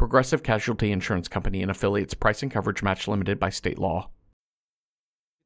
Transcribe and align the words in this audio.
Progressive 0.00 0.42
Casualty 0.42 0.92
Insurance 0.92 1.28
Company 1.28 1.60
and 1.60 1.70
affiliates. 1.70 2.14
Price 2.14 2.42
and 2.42 2.50
coverage 2.50 2.82
match 2.82 3.06
limited 3.06 3.38
by 3.38 3.50
state 3.50 3.78
law. 3.78 4.08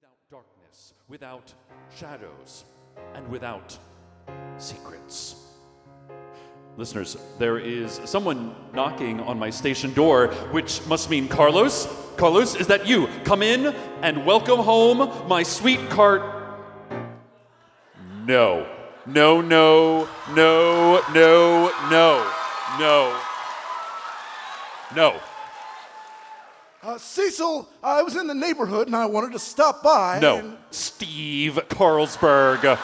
Without 0.01 0.31
darkness, 0.31 0.95
without 1.09 1.53
shadows, 1.99 2.65
and 3.17 3.27
without 3.29 3.77
secrets. 4.59 5.35
Listeners, 6.77 7.17
there 7.41 7.59
is 7.59 8.01
someone 8.05 8.55
knocking 8.73 9.19
on 9.23 9.41
my 9.41 9.51
station 9.51 9.93
door, 9.93 10.29
which 10.53 10.87
must 10.87 11.11
mean 11.11 11.27
Carlos. 11.27 11.89
Carlos, 12.17 12.55
is 12.55 12.69
that 12.69 12.87
you? 12.87 13.09
Come 13.25 13.43
in 13.43 13.75
and 14.03 14.25
welcome 14.25 14.61
home 14.61 15.29
my 15.29 15.43
sweet 15.43 15.81
cart. 15.91 16.23
No. 18.25 18.69
No, 19.05 19.41
no, 19.41 20.09
no, 20.33 21.03
no, 21.13 21.73
no, 21.91 22.33
no. 22.79 23.21
No. 24.95 25.21
Uh, 26.83 26.99
Cecil, 26.99 27.69
I 27.83 28.03
was 28.03 28.15
in 28.15 28.27
the 28.27 28.35
neighborhood 28.35 28.87
and 28.89 28.95
I 28.97 29.07
wanted 29.07 29.33
to 29.33 29.39
stop 29.39 29.83
by. 29.83 30.19
No. 30.21 30.39
and- 30.39 30.57
Steve 30.71 31.59
Carlsberg. 31.69 32.79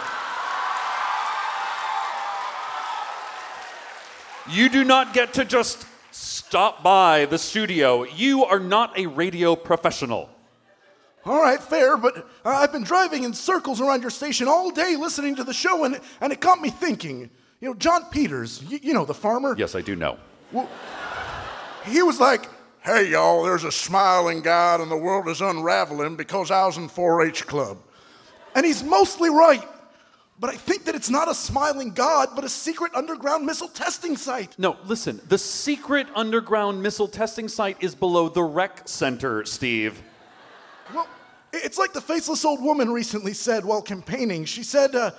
You 4.51 4.69
do 4.69 4.85
not 4.85 5.13
get 5.13 5.35
to 5.35 5.45
just 5.45 5.87
stop 6.11 6.83
by 6.83 7.27
the 7.27 7.39
studio. 7.39 8.05
You 8.05 8.45
are 8.45 8.59
not 8.59 8.99
a 8.99 9.07
radio 9.07 9.55
professional. 9.55 10.29
All 11.27 11.41
right, 11.41 11.63
fair, 11.63 11.97
but 11.99 12.27
I've 12.45 12.73
been 12.73 12.83
driving 12.83 13.25
in 13.25 13.35
circles 13.35 13.81
around 13.81 14.01
your 14.01 14.11
station 14.11 14.49
all 14.49 14.71
day 14.71 14.97
listening 14.97 15.37
to 15.37 15.45
the 15.45 15.53
show, 15.53 15.85
and, 15.85 16.01
and 16.23 16.33
it 16.33 16.41
got 16.41 16.61
me 16.61 16.71
thinking. 16.71 17.29
You 17.61 17.69
know, 17.69 17.75
John 17.75 18.07
Peters, 18.11 18.63
y- 18.71 18.81
you 18.83 18.95
know, 18.95 19.05
the 19.05 19.13
farmer? 19.15 19.55
Yes, 19.59 19.75
I 19.75 19.83
do 19.83 19.95
know. 19.95 20.17
He 21.87 22.03
was 22.03 22.21
like, 22.21 22.47
hey, 22.83 23.11
y'all, 23.11 23.43
there's 23.43 23.65
a 23.65 23.73
smiling 23.73 24.43
God 24.43 24.81
and 24.81 24.91
the 24.91 24.97
world 24.97 25.29
is 25.29 25.41
unraveling 25.41 26.17
because 26.17 26.51
I 26.51 26.67
was 26.67 26.77
in 26.77 26.89
4 26.89 27.27
H 27.27 27.47
Club. 27.47 27.79
And 28.55 28.67
he's 28.67 28.83
mostly 28.83 29.31
right. 29.31 29.67
But 30.39 30.51
I 30.51 30.57
think 30.57 30.85
that 30.85 30.95
it's 30.95 31.11
not 31.11 31.31
a 31.31 31.35
smiling 31.35 31.91
God, 31.91 32.31
but 32.35 32.45
a 32.45 32.49
secret 32.49 32.95
underground 32.95 33.45
missile 33.45 33.69
testing 33.69 34.17
site. 34.17 34.59
No, 34.59 34.79
listen, 34.87 35.21
the 35.29 35.37
secret 35.37 36.07
underground 36.15 36.83
missile 36.83 37.09
testing 37.09 37.47
site 37.47 37.77
is 37.81 37.95
below 37.95 38.31
the 38.31 38.43
rec 38.43 38.89
center, 38.89 39.45
Steve. 39.45 40.03
Well, 40.95 41.07
it's 41.53 41.77
like 41.77 41.93
the 41.93 42.01
faceless 42.01 42.45
old 42.47 42.63
woman 42.63 42.91
recently 42.91 43.35
said 43.35 43.67
while 43.67 43.83
campaigning. 43.83 44.47
She 44.47 44.63
said, 44.63 44.95
uh, 44.95 45.11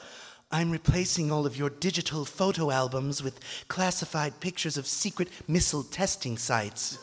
I'm 0.52 0.70
replacing 0.70 1.32
all 1.32 1.46
of 1.46 1.58
your 1.58 1.70
digital 1.70 2.26
photo 2.26 2.72
albums 2.72 3.24
with 3.24 3.40
classified 3.70 4.40
pictures 4.42 4.76
of 4.78 4.86
secret 4.86 5.30
missile 5.48 5.84
testing 5.84 6.38
sites. 6.38 6.98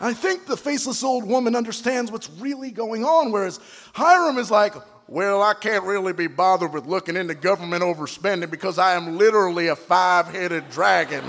I 0.00 0.14
think 0.14 0.46
the 0.46 0.56
faceless 0.56 1.04
old 1.04 1.24
woman 1.26 1.54
understands 1.54 2.10
what's 2.10 2.30
really 2.30 2.70
going 2.70 3.04
on, 3.04 3.32
whereas 3.32 3.60
Hiram 3.92 4.38
is 4.38 4.50
like, 4.50 4.74
well, 5.08 5.42
I 5.42 5.52
can't 5.52 5.84
really 5.84 6.14
be 6.14 6.26
bothered 6.26 6.72
with 6.72 6.86
looking 6.86 7.16
into 7.16 7.34
government 7.34 7.82
overspending 7.82 8.50
because 8.50 8.78
I 8.78 8.94
am 8.94 9.18
literally 9.18 9.66
a 9.66 9.76
five 9.76 10.28
headed 10.28 10.70
dragon. 10.70 11.24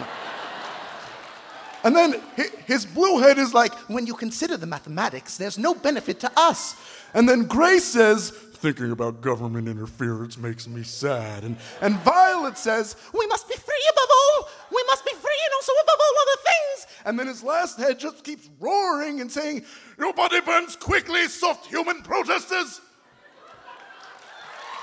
And 1.83 1.95
then 1.95 2.21
his 2.65 2.85
blue 2.85 3.19
head 3.19 3.39
is 3.39 3.53
like, 3.53 3.73
when 3.89 4.05
you 4.05 4.13
consider 4.13 4.55
the 4.55 4.67
mathematics, 4.67 5.37
there's 5.37 5.57
no 5.57 5.73
benefit 5.73 6.19
to 6.21 6.31
us. 6.37 6.75
And 7.13 7.27
then 7.27 7.45
Grace 7.45 7.85
says, 7.85 8.33
thinking 8.61 8.91
about 8.91 9.21
government 9.21 9.67
interference 9.67 10.37
makes 10.37 10.67
me 10.67 10.83
sad. 10.83 11.43
And, 11.43 11.57
and 11.81 11.95
Violet 12.01 12.59
says, 12.59 12.95
we 13.11 13.25
must 13.25 13.49
be 13.49 13.55
free 13.55 13.89
above 13.89 14.09
all. 14.09 14.49
We 14.71 14.83
must 14.85 15.03
be 15.03 15.11
free 15.13 15.39
and 15.45 15.53
also 15.55 15.71
above 15.81 15.97
all 15.99 16.15
other 16.21 16.41
things. 16.45 16.87
And 17.05 17.19
then 17.19 17.27
his 17.27 17.43
last 17.43 17.79
head 17.79 17.99
just 17.99 18.23
keeps 18.23 18.47
roaring 18.59 19.19
and 19.19 19.31
saying, 19.31 19.65
your 19.97 20.13
body 20.13 20.41
burns 20.41 20.75
quickly, 20.75 21.27
soft 21.27 21.65
human 21.65 22.03
protesters. 22.03 22.81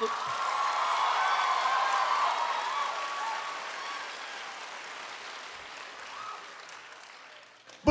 But 0.00 0.10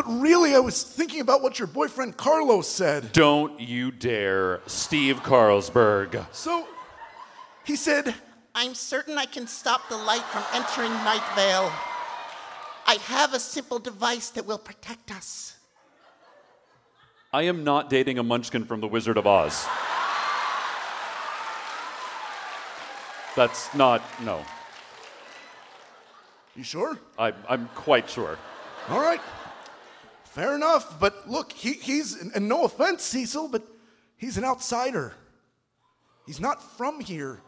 really, 0.06 0.54
I 0.54 0.60
was 0.60 0.84
thinking 0.84 1.22
about 1.22 1.42
what 1.42 1.58
your 1.58 1.68
boyfriend 1.68 2.18
Carlos 2.18 2.68
said. 2.68 3.14
Don't 3.14 3.60
you 3.60 3.90
dare, 3.90 4.62
Steve 4.68 5.24
Carlsberg. 5.24 6.26
So, 6.34 6.68
he 7.64 7.76
said, 7.76 8.14
I'm 8.54 8.76
certain 8.76 9.18
I 9.18 9.26
can 9.26 9.48
stop 9.48 9.88
the 9.90 9.98
light 9.98 10.24
from 10.24 10.44
entering 10.54 10.92
Night 10.92 11.24
Vale. 11.36 11.72
I 12.86 12.96
have 13.06 13.34
a 13.34 13.40
simple 13.40 13.80
device 13.80 14.30
that 14.32 14.46
will 14.46 14.58
protect 14.58 15.12
us. 15.12 15.56
I 17.34 17.44
am 17.44 17.64
not 17.64 17.90
dating 17.90 18.20
a 18.20 18.24
munchkin 18.24 18.66
from 18.66 18.82
The 18.82 18.88
Wizard 18.88 19.18
of 19.18 19.28
Oz. 19.28 19.66
That's 23.36 23.74
not, 23.76 24.02
no. 24.24 24.44
You 26.56 26.64
sure? 26.64 26.98
I, 27.20 27.34
I'm 27.48 27.70
quite 27.76 28.10
sure. 28.10 28.40
All 28.90 29.00
right. 29.00 29.22
Fair 30.38 30.54
enough. 30.56 31.00
But 31.00 31.28
look, 31.28 31.52
he, 31.52 31.74
he's, 31.74 32.16
and 32.16 32.48
no 32.48 32.64
offense, 32.64 33.02
Cecil, 33.02 33.48
but 33.48 33.64
he's 34.18 34.38
an 34.38 34.44
outsider. 34.46 35.16
He's 36.28 36.40
not 36.40 36.78
from 36.78 37.00
here. 37.00 37.42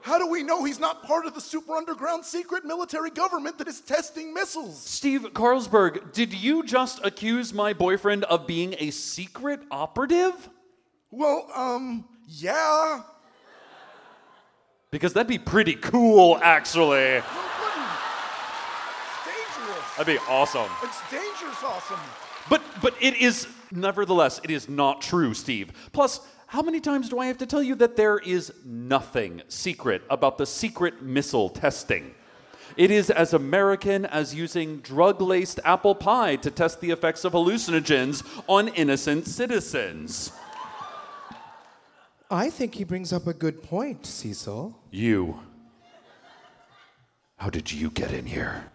How 0.00 0.18
do 0.18 0.26
we 0.26 0.42
know 0.42 0.64
he's 0.64 0.80
not 0.80 1.04
part 1.04 1.26
of 1.26 1.34
the 1.34 1.40
super 1.40 1.76
underground 1.76 2.24
secret 2.24 2.64
military 2.64 3.10
government 3.10 3.56
that 3.58 3.68
is 3.68 3.80
testing 3.80 4.34
missiles? 4.34 4.82
Steve 4.82 5.28
Carlsberg, 5.32 6.12
did 6.12 6.34
you 6.34 6.64
just 6.64 6.98
accuse 7.04 7.54
my 7.54 7.72
boyfriend 7.72 8.24
of 8.24 8.44
being 8.48 8.74
a 8.80 8.90
secret 8.90 9.60
operative? 9.70 10.48
Well, 11.12 11.48
um, 11.54 12.04
yeah. 12.26 13.02
Because 14.90 15.12
that'd 15.12 15.28
be 15.28 15.38
pretty 15.38 15.74
cool, 15.74 16.40
actually. 16.42 16.98
No, 16.98 17.18
it 17.18 17.24
wouldn't. 17.60 17.86
It's 19.06 19.56
dangerous. 19.64 19.81
That'd 19.96 20.06
be 20.06 20.20
awesome. 20.28 20.70
It's 20.82 21.00
dangerous 21.10 21.62
awesome. 21.62 22.00
But 22.48 22.62
but 22.80 22.94
it 23.00 23.16
is 23.16 23.46
nevertheless 23.70 24.40
it 24.42 24.50
is 24.50 24.68
not 24.68 25.02
true, 25.02 25.34
Steve. 25.34 25.72
Plus, 25.92 26.20
how 26.46 26.62
many 26.62 26.80
times 26.80 27.08
do 27.08 27.18
I 27.18 27.26
have 27.26 27.38
to 27.38 27.46
tell 27.46 27.62
you 27.62 27.74
that 27.76 27.96
there 27.96 28.18
is 28.18 28.52
nothing 28.64 29.42
secret 29.48 30.02
about 30.10 30.38
the 30.38 30.46
secret 30.46 31.02
missile 31.02 31.48
testing? 31.48 32.14
It 32.76 32.90
is 32.90 33.10
as 33.10 33.34
American 33.34 34.06
as 34.06 34.34
using 34.34 34.78
drug 34.78 35.20
laced 35.20 35.60
apple 35.64 35.94
pie 35.94 36.36
to 36.36 36.50
test 36.50 36.80
the 36.80 36.90
effects 36.90 37.24
of 37.24 37.34
hallucinogens 37.34 38.24
on 38.48 38.68
innocent 38.68 39.26
citizens. 39.26 40.32
I 42.30 42.48
think 42.48 42.74
he 42.74 42.84
brings 42.84 43.12
up 43.12 43.26
a 43.26 43.34
good 43.34 43.62
point, 43.62 44.06
Cecil. 44.06 44.78
You. 44.90 45.40
How 47.36 47.50
did 47.50 47.70
you 47.70 47.90
get 47.90 48.10
in 48.12 48.24
here? 48.24 48.71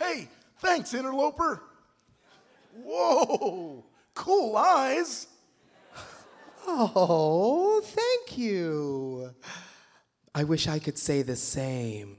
Hey, 0.00 0.28
thanks, 0.60 0.94
interloper. 0.94 1.62
Whoa, 2.82 3.84
cool 4.14 4.56
eyes. 4.56 5.26
Oh, 6.66 7.82
thank 7.84 8.38
you. 8.38 9.34
I 10.34 10.44
wish 10.44 10.68
I 10.68 10.78
could 10.78 10.96
say 10.96 11.20
the 11.20 11.36
same. 11.36 12.16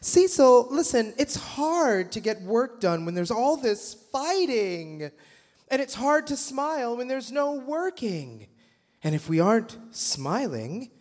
Cecil, 0.00 0.68
listen, 0.70 1.14
it's 1.18 1.34
hard 1.34 2.12
to 2.12 2.20
get 2.20 2.40
work 2.42 2.80
done 2.80 3.04
when 3.04 3.14
there's 3.14 3.32
all 3.32 3.56
this 3.56 3.94
fighting. 4.12 5.10
And 5.68 5.82
it's 5.82 5.94
hard 5.94 6.28
to 6.28 6.36
smile 6.36 6.96
when 6.96 7.08
there's 7.08 7.32
no 7.32 7.54
working. 7.54 8.46
And 9.02 9.16
if 9.16 9.28
we 9.28 9.40
aren't 9.40 9.78
smiling, 9.90 10.92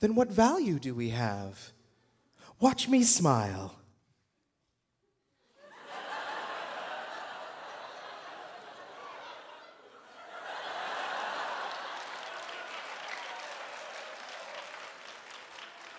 then 0.00 0.16
what 0.16 0.32
value 0.32 0.80
do 0.80 0.92
we 0.92 1.10
have? 1.10 1.72
Watch 2.58 2.88
me 2.88 3.02
smile. 3.02 3.74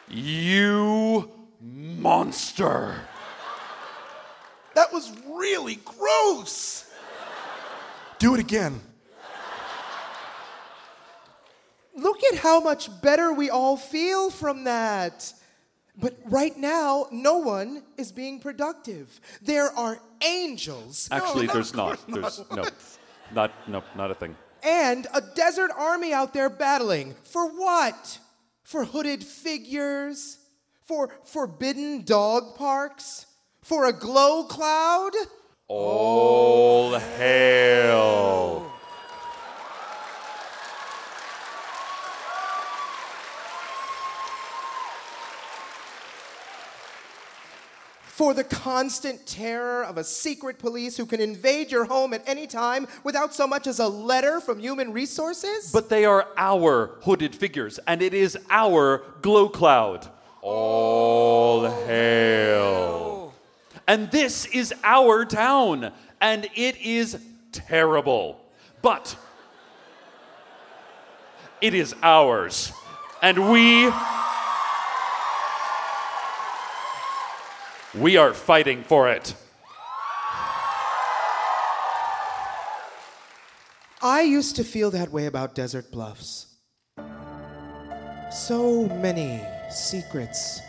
You 0.09 1.29
monster. 1.61 3.01
That 4.73 4.91
was 4.93 5.11
really 5.27 5.75
gross. 5.75 6.89
Do 8.19 8.33
it 8.33 8.39
again. 8.39 8.79
Look 11.95 12.23
at 12.31 12.39
how 12.39 12.61
much 12.61 12.89
better 13.01 13.33
we 13.33 13.49
all 13.49 13.75
feel 13.75 14.29
from 14.29 14.63
that. 14.63 15.33
But 15.99 16.15
right 16.25 16.55
now, 16.55 17.07
no 17.11 17.37
one 17.39 17.83
is 17.97 18.11
being 18.11 18.39
productive. 18.39 19.19
There 19.41 19.69
are 19.75 19.99
angels 20.23 21.09
Actually, 21.11 21.47
no, 21.47 21.53
there's 21.53 21.71
of 21.71 21.75
not. 21.75 21.99
There's 22.07 22.39
not. 22.51 22.55
no, 22.55 22.63
not 23.33 23.67
no, 23.67 23.83
not 23.95 24.11
a 24.11 24.15
thing. 24.15 24.35
and 24.63 25.07
a 25.13 25.21
desert 25.21 25.71
army 25.75 26.13
out 26.13 26.33
there 26.33 26.49
battling. 26.49 27.15
For 27.23 27.47
what? 27.47 28.19
For 28.63 28.85
hooded 28.85 29.23
figures? 29.23 30.37
For 30.85 31.09
forbidden 31.25 32.03
dog 32.03 32.55
parks? 32.55 33.25
For 33.61 33.85
a 33.85 33.93
glow 33.93 34.43
cloud? 34.43 35.11
All 35.67 36.97
hail. 36.97 38.71
For 48.17 48.33
the 48.33 48.43
constant 48.43 49.27
terror 49.27 49.83
of 49.83 49.99
a 49.99 50.03
secret 50.03 50.57
police 50.57 50.97
who 50.97 51.05
can 51.05 51.21
invade 51.21 51.71
your 51.71 51.85
home 51.85 52.15
at 52.15 52.23
any 52.25 52.47
time 52.47 52.87
without 53.03 53.31
so 53.31 53.45
much 53.45 53.67
as 53.67 53.77
a 53.77 53.87
letter 53.87 54.41
from 54.41 54.57
human 54.57 54.91
resources? 54.91 55.71
But 55.71 55.89
they 55.89 56.03
are 56.03 56.27
our 56.35 56.95
hooded 57.01 57.35
figures, 57.35 57.79
and 57.85 58.01
it 58.01 58.15
is 58.15 58.35
our 58.49 59.03
glow 59.21 59.49
cloud. 59.49 60.07
All 60.41 61.69
hail. 61.85 63.35
And 63.87 64.09
this 64.09 64.47
is 64.47 64.73
our 64.83 65.23
town, 65.23 65.91
and 66.19 66.49
it 66.55 66.75
is 66.77 67.19
terrible. 67.51 68.41
But 68.81 69.15
it 71.61 71.75
is 71.75 71.93
ours. 72.01 72.73
And 73.21 73.51
we. 73.51 73.91
We 77.95 78.17
are 78.17 78.33
fighting 78.33 78.83
for 78.83 79.09
it. 79.09 79.33
I 84.01 84.21
used 84.21 84.55
to 84.57 84.63
feel 84.63 84.91
that 84.91 85.11
way 85.11 85.25
about 85.25 85.55
Desert 85.55 85.91
Bluffs. 85.91 86.47
So 88.31 88.87
many 88.87 89.41
secrets 89.71 90.61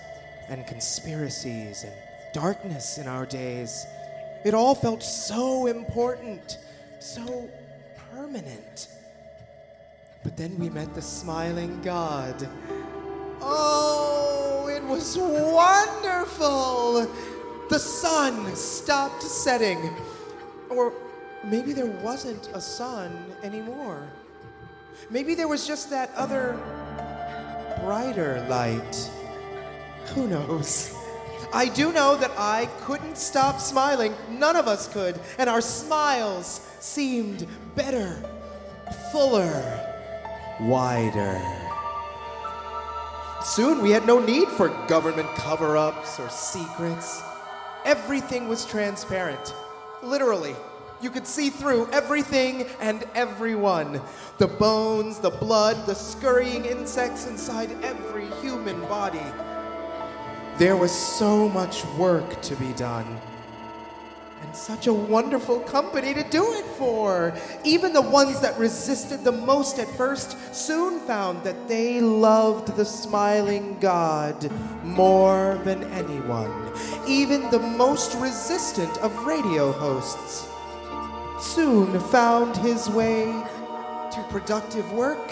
and 0.49 0.67
conspiracies 0.67 1.85
and 1.85 1.93
darkness 2.33 2.99
in 2.99 3.07
our 3.07 3.27
days. 3.27 3.85
It 4.45 4.55
all 4.55 4.75
felt 4.75 5.03
so 5.03 5.67
important, 5.67 6.57
so 7.01 7.51
permanent. 8.11 8.89
But 10.25 10.37
then 10.37 10.59
we 10.59 10.71
met 10.71 10.95
the 10.95 11.03
smiling 11.03 11.83
God. 11.83 12.49
Oh, 13.41 13.88
was 14.89 15.19
wonderful! 15.19 17.07
The 17.69 17.79
sun 17.79 18.57
stopped 18.57 19.23
setting. 19.23 19.95
Or 20.71 20.93
maybe 21.45 21.73
there 21.73 21.87
wasn't 22.03 22.49
a 22.55 22.61
sun 22.61 23.13
anymore. 23.43 24.09
Maybe 25.11 25.35
there 25.35 25.49
was 25.49 25.67
just 25.67 25.91
that 25.91 26.11
other 26.17 26.59
brighter 27.83 28.45
light. 28.49 29.11
Who 30.15 30.27
knows? 30.27 30.95
I 31.53 31.69
do 31.69 31.93
know 31.93 32.17
that 32.17 32.33
I 32.37 32.67
couldn't 32.81 33.17
stop 33.17 33.61
smiling. 33.61 34.15
None 34.31 34.57
of 34.57 34.67
us 34.67 34.89
could. 34.89 35.21
And 35.39 35.49
our 35.49 35.61
smiles 35.61 36.61
seemed 36.81 37.47
better, 37.75 38.23
fuller, 39.13 39.63
wider. 40.61 41.58
Soon 43.43 43.83
we 43.83 43.91
had 43.91 44.07
no 44.07 44.19
need 44.19 44.49
for 44.49 44.69
government 44.89 45.29
cover 45.37 45.77
ups 45.77 46.19
or 46.19 46.29
secrets. 46.29 47.23
Everything 47.85 48.49
was 48.49 48.67
transparent. 48.67 49.55
Literally. 50.03 50.57
You 51.01 51.11
could 51.11 51.29
see 51.29 51.49
through 51.49 51.89
everything 51.93 52.67
and 52.81 53.05
everyone. 53.15 54.01
The 54.39 54.49
bones, 54.49 55.21
the 55.21 55.31
blood, 55.31 55.87
the 55.87 55.95
scurrying 55.95 56.65
insects 56.65 57.29
inside 57.29 57.71
every 57.85 58.27
human 58.43 58.81
body. 58.83 59.23
There 60.59 60.77
was 60.77 60.91
so 60.91 61.49
much 61.49 61.85
work 61.97 62.43
to 62.43 62.57
be 62.57 62.73
done. 62.73 63.21
And 64.49 64.57
such 64.57 64.87
a 64.87 64.95
wonderful 64.95 65.61
company 65.61 66.15
to 66.15 66.23
do 66.23 66.55
it 66.55 66.65
for. 66.79 67.35
Even 67.65 67.93
the 67.93 68.01
ones 68.01 68.41
that 68.41 68.59
resisted 68.59 69.23
the 69.23 69.31
most 69.31 69.79
at 69.79 69.87
first 69.89 70.39
soon 70.55 71.01
found 71.01 71.45
that 71.45 71.69
they 71.69 72.01
loved 72.01 72.75
the 72.75 72.85
smiling 72.87 73.79
God 73.79 74.51
more 74.83 75.61
than 75.65 75.85
anyone. 75.93 76.73
Even 77.07 77.51
the 77.51 77.59
most 77.59 78.15
resistant 78.15 78.97
of 79.03 79.15
radio 79.27 79.71
hosts 79.71 80.49
soon 81.39 82.01
found 82.01 82.57
his 82.57 82.89
way 82.89 83.27
to 83.27 84.27
productive 84.31 84.91
work, 84.95 85.31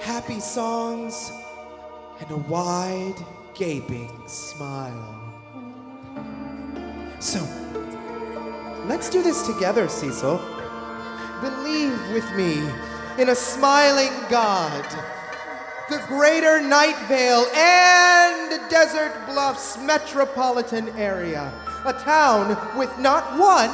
happy 0.00 0.40
songs, 0.40 1.30
and 2.20 2.30
a 2.30 2.38
wide, 2.48 3.22
gaping 3.52 4.26
smile. 4.26 5.22
So, 7.18 7.46
let's 8.86 9.10
do 9.10 9.22
this 9.22 9.46
together, 9.46 9.88
Cecil. 9.88 10.38
Believe 11.40 11.98
with 12.12 12.30
me 12.34 12.58
in 13.18 13.30
a 13.30 13.34
smiling 13.34 14.12
God, 14.30 14.84
the 15.88 16.02
greater 16.06 16.60
Night 16.60 16.96
Vale 17.08 17.46
and 17.54 18.70
Desert 18.70 19.12
Bluffs 19.26 19.78
metropolitan 19.78 20.88
area, 20.90 21.52
a 21.84 21.92
town 21.92 22.56
with 22.76 22.96
not 22.98 23.38
one, 23.38 23.70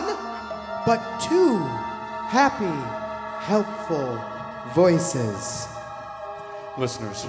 but 0.84 1.00
two 1.20 1.58
happy, 2.28 2.64
helpful 3.44 4.18
voices. 4.74 5.68
Listeners, 6.78 7.26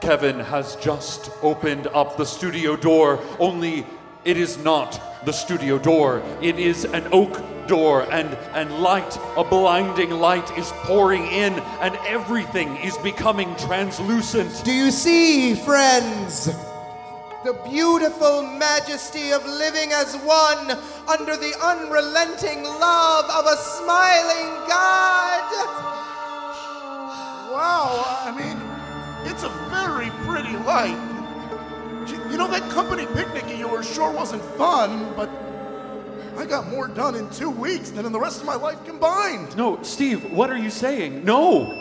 Kevin 0.00 0.38
has 0.38 0.76
just 0.76 1.30
opened 1.42 1.88
up 1.88 2.16
the 2.16 2.26
studio 2.26 2.76
door, 2.76 3.20
only 3.38 3.86
it 4.24 4.36
is 4.36 4.58
not 4.58 5.00
the 5.24 5.32
studio 5.32 5.78
door. 5.78 6.22
It 6.40 6.58
is 6.58 6.84
an 6.84 7.06
oak 7.12 7.42
door, 7.66 8.02
and, 8.10 8.28
and 8.54 8.78
light, 8.78 9.18
a 9.36 9.44
blinding 9.44 10.10
light, 10.10 10.56
is 10.58 10.70
pouring 10.84 11.26
in, 11.26 11.54
and 11.80 11.96
everything 12.06 12.76
is 12.76 12.96
becoming 12.98 13.54
translucent. 13.56 14.64
Do 14.64 14.72
you 14.72 14.90
see, 14.90 15.54
friends? 15.54 16.46
The 17.44 17.54
beautiful 17.68 18.42
majesty 18.42 19.32
of 19.32 19.44
living 19.46 19.92
as 19.92 20.14
one 20.16 20.78
under 21.06 21.36
the 21.36 21.54
unrelenting 21.62 22.64
love 22.64 23.26
of 23.30 23.46
a 23.46 23.56
smiling 23.56 24.68
God. 24.68 25.44
Wow, 27.52 28.02
I 28.24 28.32
mean, 28.36 29.30
it's 29.30 29.42
a 29.42 29.50
very 29.70 30.10
pretty 30.26 30.56
light. 30.64 31.13
You- 32.06 32.20
You 32.30 32.38
know, 32.38 32.48
that 32.48 32.68
company 32.70 33.06
picnic 33.06 33.44
of 33.44 33.58
yours 33.58 33.86
sure 33.88 34.10
wasn't 34.10 34.42
fun, 34.56 35.12
but 35.16 35.28
I 36.36 36.44
got 36.46 36.68
more 36.68 36.88
done 36.88 37.14
in 37.14 37.28
two 37.30 37.50
weeks 37.50 37.90
than 37.90 38.04
in 38.06 38.12
the 38.12 38.18
rest 38.20 38.40
of 38.40 38.46
my 38.46 38.56
life 38.56 38.78
combined. 38.84 39.56
No, 39.56 39.78
Steve, 39.82 40.32
what 40.32 40.50
are 40.50 40.56
you 40.58 40.70
saying? 40.70 41.24
No! 41.24 41.72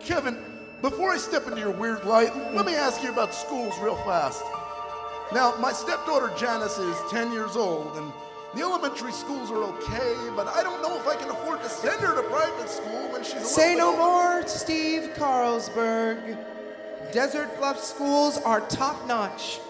Kevin, 0.00 0.36
before 0.80 1.10
I 1.12 1.18
step 1.18 1.46
into 1.48 1.60
your 1.60 1.70
weird 1.72 2.04
light, 2.04 2.32
let 2.54 2.64
me 2.64 2.74
ask 2.74 3.02
you 3.02 3.10
about 3.10 3.34
schools 3.34 3.74
real 3.80 3.96
fast. 4.06 4.42
Now, 5.32 5.54
my 5.60 5.72
stepdaughter 5.72 6.32
Janice 6.38 6.78
is 6.78 6.96
10 7.10 7.30
years 7.32 7.56
old, 7.56 7.94
and 7.96 8.10
the 8.54 8.62
elementary 8.62 9.12
schools 9.12 9.50
are 9.50 9.62
okay, 9.64 10.14
but 10.34 10.48
I 10.48 10.62
don't 10.62 10.80
know 10.80 10.96
if 10.96 11.06
I 11.06 11.16
can 11.16 11.28
afford 11.28 11.62
to 11.62 11.68
send 11.68 12.00
her 12.00 12.14
to 12.14 12.22
private 12.28 12.70
school 12.70 13.08
when 13.12 13.22
she's 13.22 13.42
a 13.42 13.44
Say 13.44 13.74
no 13.74 13.90
little 13.90 13.92
bit 13.92 14.00
older. 14.00 14.32
more, 14.40 14.46
Steve 14.48 15.10
Carlsberg. 15.16 16.38
Desert 17.12 17.56
Bluff 17.58 17.82
schools 17.82 18.38
are 18.38 18.60
top 18.68 19.06
notch. 19.06 19.60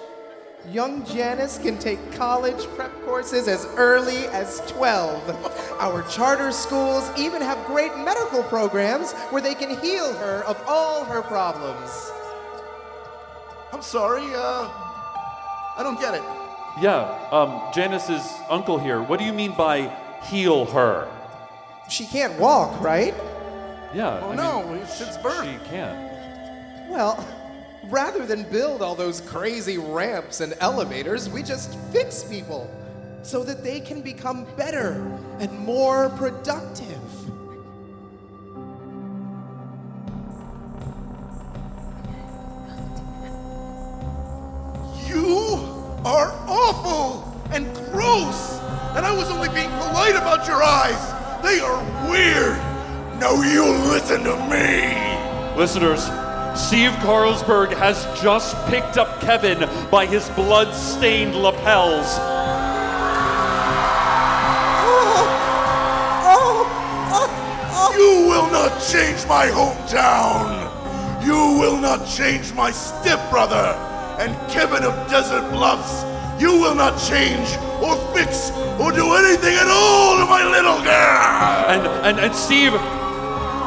Young 0.71 1.05
Janice 1.07 1.57
can 1.59 1.79
take 1.79 2.13
college 2.13 2.67
prep 2.75 2.93
courses 3.05 3.47
as 3.47 3.65
early 3.77 4.27
as 4.29 4.61
12. 4.67 5.77
Our 5.81 6.03
charter 6.09 6.51
schools 6.51 7.09
even 7.17 7.41
have 7.41 7.65
great 7.67 7.97
medical 7.99 8.43
programs 8.43 9.13
where 9.31 9.41
they 9.41 9.55
can 9.55 9.79
heal 9.81 10.13
her 10.15 10.43
of 10.45 10.61
all 10.67 11.05
her 11.05 11.23
problems. 11.23 12.11
I'm 13.73 13.83
sorry, 13.83 14.25
uh, 14.35 14.69
I 15.77 15.83
don't 15.83 16.01
get 16.01 16.15
it. 16.15 16.23
Yeah, 16.81 17.17
um, 17.31 17.73
Janice's 17.73 18.29
uncle 18.51 18.79
here. 18.79 19.01
What 19.01 19.19
do 19.21 19.25
you 19.25 19.33
mean 19.33 19.55
by 19.57 19.89
heal 20.25 20.65
her? 20.67 21.09
She 21.89 22.05
can't 22.05 22.39
walk, 22.39 22.81
right? 22.81 23.15
Yeah. 23.95 24.21
Oh 24.23 24.33
I 24.33 24.35
no, 24.35 24.69
mean, 24.69 24.87
since 24.87 25.17
birth. 25.19 25.45
She 25.45 25.57
can't. 25.71 26.18
Well, 26.89 27.27
rather 27.91 28.27
than 28.27 28.45
build 28.51 28.83
all 28.83 28.95
those 28.95 29.21
crazy 29.21 29.79
ramps 29.79 30.41
and 30.41 30.55
elevators, 30.61 31.29
we 31.29 31.43
just 31.43 31.77
fix 31.93 32.25
people. 32.25 32.71
so 33.23 33.43
that 33.45 33.63
they 33.63 33.81
can 33.81 34.01
become 34.01 34.47
better 34.57 34.93
and 35.41 35.51
more 35.59 36.09
productive. 36.11 36.99
You 45.07 45.47
are 46.05 46.33
awful 46.47 47.25
and 47.53 47.67
gross. 47.93 48.59
And 48.97 49.05
I 49.07 49.13
was 49.15 49.31
only 49.31 49.49
being 49.51 49.71
polite 49.71 50.17
about 50.17 50.47
your 50.47 50.63
eyes. 50.63 51.43
They 51.43 51.61
are 51.61 51.79
weird. 52.11 52.57
Now 53.21 53.41
you 53.43 53.65
listen 53.91 54.23
to 54.25 54.37
me. 54.49 55.57
Listeners, 55.57 56.09
Steve 56.59 56.91
Carlsberg 57.01 57.73
has 57.79 58.05
just 58.21 58.57
picked 58.67 58.99
up 58.99 59.21
Kevin 59.21 59.61
by 59.91 60.05
his 60.05 60.29
blood 60.31 60.75
stained 60.75 61.37
lapels. 61.37 62.19
You 67.97 68.27
will 68.27 68.51
not 68.51 68.73
change 68.91 69.25
my 69.29 69.47
hometown. 69.47 70.67
You 71.25 71.59
will 71.61 71.79
not 71.79 72.05
change 72.09 72.53
my 72.53 72.73
stepbrother 72.73 73.77
and 74.19 74.37
Kevin 74.51 74.83
of 74.83 75.09
Desert 75.09 75.49
Bluffs. 75.53 76.03
You 76.43 76.53
will 76.53 76.75
not 76.75 77.01
change 77.01 77.49
or 77.81 77.97
fix 78.13 78.51
or 78.81 78.91
do 78.91 79.15
anything 79.15 79.55
at 79.55 79.69
all 79.69 80.19
to 80.19 80.27
my 80.27 80.43
little 80.45 80.83
girl. 80.83 81.69
And, 81.69 81.87
and, 82.05 82.19
and 82.19 82.35
Steve. 82.35 82.75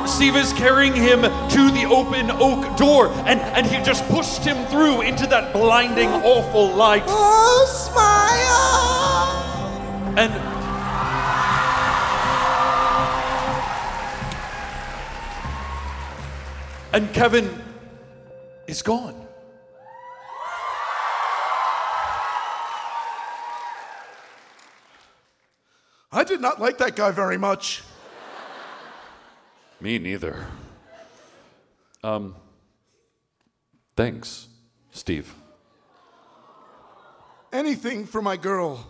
Steve 0.08 0.36
is 0.36 0.54
carrying 0.54 0.94
him 0.94 1.22
to 1.22 1.72
the 1.72 1.86
open 1.86 2.32
oak 2.32 2.78
door, 2.78 3.10
and, 3.26 3.40
and 3.40 3.66
he 3.66 3.82
just 3.84 4.08
pushed 4.08 4.44
him 4.44 4.66
through 4.68 5.02
into 5.02 5.26
that 5.28 5.54
blinding, 5.54 6.10
awful 6.10 6.76
light. 6.76 7.04
Oh, 7.08 7.66
smile! 7.68 8.22
And 10.18 10.52
and 16.94 17.14
Kevin 17.14 17.62
is 18.68 18.82
gone. 18.82 19.16
I 26.12 26.26
did 26.26 26.42
not 26.42 26.60
like 26.60 26.78
that 26.80 26.98
guy 26.98 27.12
very 27.12 27.38
much. 27.38 27.84
Me 29.82 29.98
neither. 29.98 30.46
Um, 32.04 32.36
thanks, 33.96 34.48
Steve. 34.92 35.34
Anything 37.52 38.06
for 38.06 38.22
my 38.22 38.38
girl. 38.38 38.88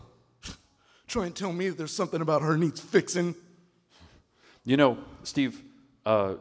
Try 1.08 1.26
and 1.26 1.36
tell 1.36 1.52
me 1.54 1.70
there's 1.70 1.94
something 1.94 2.22
about 2.22 2.42
her 2.42 2.58
needs 2.58 2.80
fixing. 2.80 3.36
You 4.64 4.78
know, 4.78 4.98
Steve, 5.24 5.62
uh, 6.06 6.36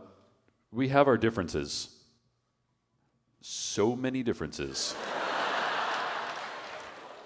we 0.73 0.88
have 0.88 1.07
our 1.09 1.16
differences. 1.16 1.88
So 3.40 3.97
many 3.97 4.23
differences. 4.23 4.95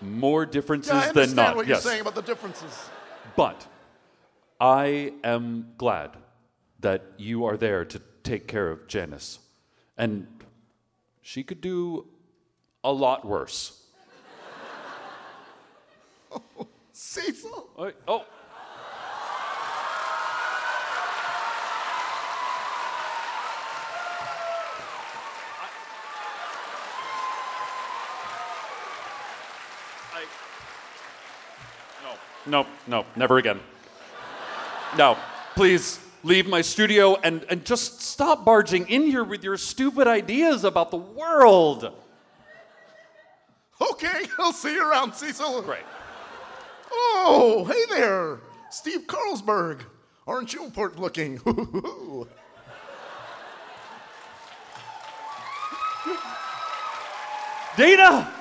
More 0.00 0.44
differences 0.46 0.92
Yeah, 0.92 0.98
I 0.98 1.00
than 1.00 1.08
understand 1.08 1.36
not. 1.36 1.56
what 1.56 1.66
you're 1.66 1.80
saying 1.80 2.02
about 2.02 2.14
the 2.14 2.22
differences. 2.22 2.88
But 3.34 3.66
I 4.60 5.14
am 5.24 5.72
glad 5.78 6.10
that 6.84 7.02
you 7.16 7.46
are 7.46 7.56
there 7.56 7.82
to 7.82 7.98
take 8.22 8.46
care 8.46 8.70
of 8.70 8.86
Janice. 8.86 9.38
And 9.96 10.26
she 11.22 11.42
could 11.42 11.62
do 11.62 12.06
a 12.84 12.92
lot 12.92 13.24
worse. 13.24 13.80
Cecil? 16.92 17.70
Oh, 17.78 17.90
oh. 18.06 18.26
No, 32.02 32.16
no, 32.46 32.66
no, 32.86 33.06
never 33.16 33.38
again. 33.38 33.58
No, 34.98 35.16
please 35.54 36.03
leave 36.24 36.48
my 36.48 36.62
studio 36.62 37.14
and, 37.16 37.44
and 37.50 37.64
just 37.64 38.00
stop 38.00 38.44
barging 38.44 38.88
in 38.88 39.02
here 39.02 39.22
with 39.22 39.44
your 39.44 39.56
stupid 39.56 40.08
ideas 40.08 40.64
about 40.64 40.90
the 40.90 40.96
world. 40.96 41.92
Okay, 43.92 44.26
I'll 44.38 44.52
see 44.52 44.74
you 44.74 44.90
around, 44.90 45.14
Cecil. 45.14 45.62
Great. 45.62 45.84
Oh, 46.90 47.64
hey 47.70 47.84
there, 47.96 48.40
Steve 48.70 49.06
Carlsberg. 49.06 49.82
Aren't 50.26 50.54
you 50.54 50.64
important 50.64 51.00
looking? 51.02 51.38
Dana! 57.76 58.32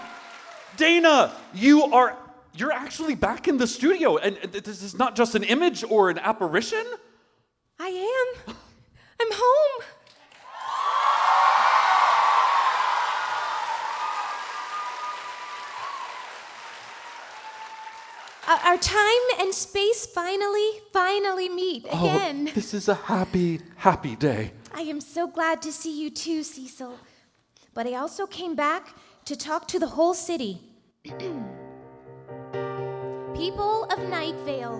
Dana, 0.77 1.35
you 1.53 1.83
are 1.85 2.17
you're 2.55 2.71
actually 2.71 3.15
back 3.15 3.47
in 3.47 3.57
the 3.57 3.65
studio 3.67 4.17
and 4.17 4.37
and 4.37 4.53
this 4.53 4.83
is 4.83 4.95
not 4.95 5.15
just 5.15 5.35
an 5.35 5.43
image 5.43 5.83
or 5.83 6.09
an 6.09 6.19
apparition? 6.19 6.85
I 7.79 7.87
am. 7.87 8.55
I'm 9.19 9.31
home. 9.31 9.83
Our- 18.47 18.59
Our 18.73 18.77
time 18.77 19.25
and 19.39 19.53
space 19.53 20.05
finally, 20.05 20.81
finally 20.91 21.49
meet 21.49 21.85
oh, 21.91 21.99
again. 21.99 22.47
Oh, 22.49 22.53
this 22.53 22.73
is 22.73 22.87
a 22.89 22.95
happy, 22.95 23.61
happy 23.77 24.15
day. 24.15 24.51
I 24.73 24.81
am 24.81 24.99
so 25.01 25.27
glad 25.27 25.61
to 25.61 25.71
see 25.71 25.97
you 26.01 26.09
too, 26.09 26.43
Cecil. 26.43 26.99
But 27.73 27.87
I 27.87 27.95
also 27.95 28.27
came 28.27 28.55
back 28.55 28.95
to 29.25 29.35
talk 29.35 29.67
to 29.69 29.79
the 29.79 29.87
whole 29.87 30.13
city. 30.13 30.59
People 33.33 33.85
of 33.85 33.99
Night 34.09 34.35
Vale, 34.45 34.79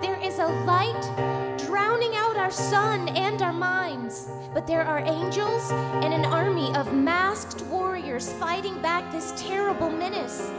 there 0.00 0.18
is 0.22 0.38
a 0.38 0.46
light 0.46 1.56
drowning 1.58 2.14
out 2.14 2.36
our 2.36 2.50
sun 2.50 3.08
and 3.10 3.42
our 3.42 3.52
minds. 3.52 4.28
But 4.52 4.66
there 4.66 4.82
are 4.82 4.98
angels 5.00 5.70
and 6.02 6.12
an 6.12 6.24
army 6.24 6.74
of 6.74 6.92
masked 6.92 7.62
warriors 7.66 8.32
fighting 8.32 8.80
back 8.82 9.10
this 9.12 9.32
terrible 9.36 9.90
menace. 9.90 10.50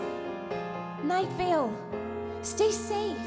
Night 1.03 1.29
Vale, 1.33 1.73
stay 2.41 2.71
safe. 2.71 3.17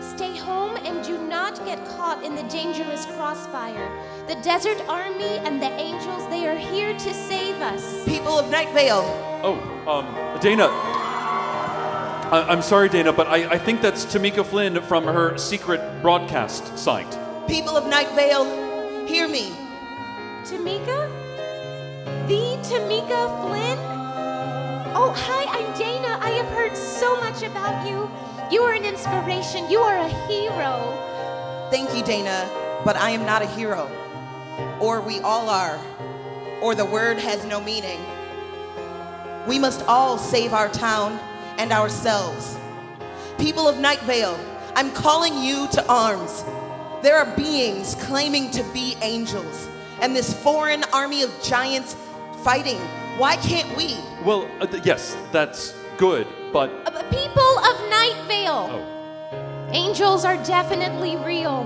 Stay 0.00 0.36
home 0.36 0.76
and 0.76 1.02
do 1.02 1.18
not 1.26 1.64
get 1.64 1.84
caught 1.96 2.22
in 2.22 2.36
the 2.36 2.42
dangerous 2.44 3.06
crossfire. 3.06 3.90
The 4.28 4.34
desert 4.36 4.80
army 4.86 5.38
and 5.44 5.60
the 5.60 5.70
angels, 5.80 6.28
they 6.28 6.46
are 6.46 6.58
here 6.58 6.92
to 6.92 7.14
save 7.14 7.56
us. 7.62 8.04
People 8.04 8.38
of 8.38 8.50
Night 8.50 8.68
Vale, 8.74 9.02
Oh, 9.42 9.58
um, 9.86 10.40
Dana. 10.40 11.03
I- 12.34 12.48
I'm 12.50 12.62
sorry, 12.62 12.88
Dana, 12.88 13.12
but 13.12 13.28
I-, 13.28 13.48
I 13.48 13.58
think 13.58 13.80
that's 13.80 14.04
Tamika 14.06 14.44
Flynn 14.44 14.80
from 14.82 15.04
her 15.04 15.38
secret 15.38 15.80
broadcast 16.02 16.76
site. 16.76 17.16
people 17.46 17.76
of 17.76 17.86
Night 17.86 18.08
Vale, 18.16 19.06
hear 19.06 19.28
me. 19.28 19.52
Tamika? 20.42 20.98
The 22.26 22.56
Tamika 22.68 23.22
Flynn? 23.46 23.78
Oh, 24.96 25.12
hi, 25.16 25.44
I'm 25.58 25.78
Dana. 25.78 26.18
I 26.20 26.30
have 26.30 26.48
heard 26.56 26.76
so 26.76 27.20
much 27.20 27.42
about 27.44 27.88
you. 27.88 28.10
You 28.50 28.62
are 28.62 28.72
an 28.72 28.84
inspiration. 28.84 29.70
You 29.70 29.78
are 29.78 29.98
a 29.98 30.08
hero. 30.26 30.74
Thank 31.70 31.94
you, 31.94 32.02
Dana, 32.02 32.50
but 32.84 32.96
I 32.96 33.10
am 33.10 33.24
not 33.24 33.42
a 33.42 33.46
hero. 33.46 33.88
Or 34.80 35.00
we 35.00 35.20
all 35.20 35.48
are. 35.48 35.78
Or 36.60 36.74
the 36.74 36.84
word 36.84 37.18
has 37.18 37.44
no 37.44 37.60
meaning. 37.60 38.00
We 39.46 39.60
must 39.60 39.84
all 39.86 40.18
save 40.18 40.52
our 40.52 40.68
town 40.70 41.18
and 41.58 41.72
ourselves. 41.72 42.56
People 43.38 43.68
of 43.68 43.78
Night 43.78 44.00
Vale, 44.02 44.38
I'm 44.76 44.90
calling 44.92 45.38
you 45.42 45.68
to 45.72 45.86
arms. 45.88 46.44
There 47.02 47.16
are 47.16 47.36
beings 47.36 47.94
claiming 48.00 48.50
to 48.52 48.62
be 48.72 48.96
angels, 49.02 49.68
and 50.00 50.14
this 50.16 50.32
foreign 50.42 50.84
army 50.92 51.22
of 51.22 51.30
giants 51.42 51.96
fighting. 52.42 52.78
Why 53.18 53.36
can't 53.36 53.76
we? 53.76 53.96
Well, 54.24 54.48
uh, 54.60 54.66
th- 54.66 54.84
yes, 54.84 55.16
that's 55.32 55.74
good, 55.98 56.26
but 56.52 56.70
Uh, 56.86 57.02
people 57.10 57.58
of 57.70 57.76
Night 57.90 58.16
Vale. 58.26 58.70
oh, 58.72 58.90
Angels 59.72 60.24
are 60.24 60.36
definitely 60.44 61.16
real. 61.16 61.64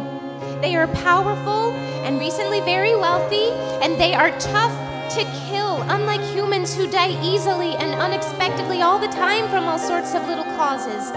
They 0.61 0.77
are 0.77 0.87
powerful 0.89 1.73
and 2.05 2.19
recently 2.19 2.61
very 2.61 2.95
wealthy, 2.95 3.51
and 3.83 3.99
they 4.01 4.15
are 4.15 4.31
tough 4.39 4.73
to 5.11 5.25
kill, 5.49 5.81
unlike 5.91 6.21
humans 6.21 6.75
who 6.75 6.87
die 6.91 7.19
easily 7.25 7.75
and 7.77 7.95
unexpectedly 8.01 8.83
all 8.83 8.99
the 8.99 9.09
time 9.09 9.49
from 9.49 9.65
all 9.65 9.79
sorts 9.79 10.15
of 10.15 10.27
little 10.27 10.45
causes. 10.57 11.11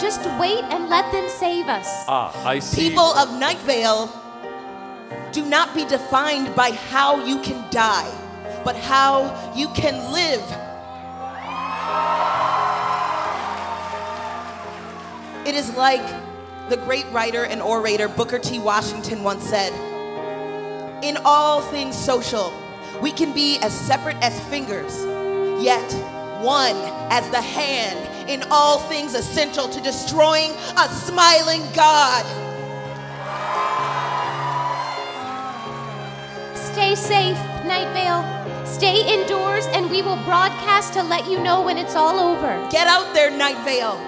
Just 0.00 0.24
wait 0.38 0.64
and 0.64 0.88
let 0.88 1.10
them 1.12 1.28
save 1.28 1.66
us. 1.66 1.86
ah, 2.08 2.32
I 2.44 2.58
see. 2.58 2.88
People 2.88 3.04
of 3.14 3.38
Night 3.38 3.58
Vale, 3.58 4.10
do 5.32 5.44
not 5.44 5.74
be 5.74 5.84
defined 5.84 6.54
by 6.56 6.70
how 6.72 7.24
you 7.24 7.40
can 7.40 7.62
die, 7.70 8.10
but 8.64 8.74
how 8.76 9.52
you 9.54 9.68
can 9.68 10.12
live. 10.12 10.42
It 15.46 15.54
is 15.54 15.74
like 15.76 16.04
the 16.68 16.76
great 16.78 17.06
writer 17.12 17.44
and 17.44 17.62
orator 17.62 18.08
Booker 18.08 18.38
T. 18.38 18.58
Washington 18.58 19.22
once 19.22 19.44
said 19.44 19.72
In 21.04 21.16
all 21.24 21.60
things 21.60 21.94
social, 21.96 22.52
we 23.00 23.12
can 23.12 23.32
be 23.32 23.58
as 23.58 23.72
separate 23.72 24.16
as 24.22 24.38
fingers, 24.48 25.04
yet 25.62 25.92
one 26.42 26.76
as 27.10 27.28
the 27.30 27.40
hand 27.40 28.30
in 28.30 28.42
all 28.50 28.78
things 28.78 29.14
essential 29.14 29.68
to 29.68 29.80
destroying 29.80 30.50
a 30.76 30.88
smiling 30.88 31.62
God. 31.74 32.24
Stay 36.54 36.94
safe, 36.94 37.38
Night 37.64 37.90
Vale. 37.92 38.66
Stay 38.66 39.14
indoors, 39.14 39.66
and 39.68 39.90
we 39.90 40.02
will 40.02 40.22
broadcast 40.24 40.92
to 40.94 41.02
let 41.02 41.26
you 41.30 41.42
know 41.42 41.62
when 41.62 41.78
it's 41.78 41.94
all 41.94 42.18
over. 42.18 42.68
Get 42.70 42.86
out 42.86 43.14
there, 43.14 43.30
Night 43.30 43.56
Vale. 43.64 43.98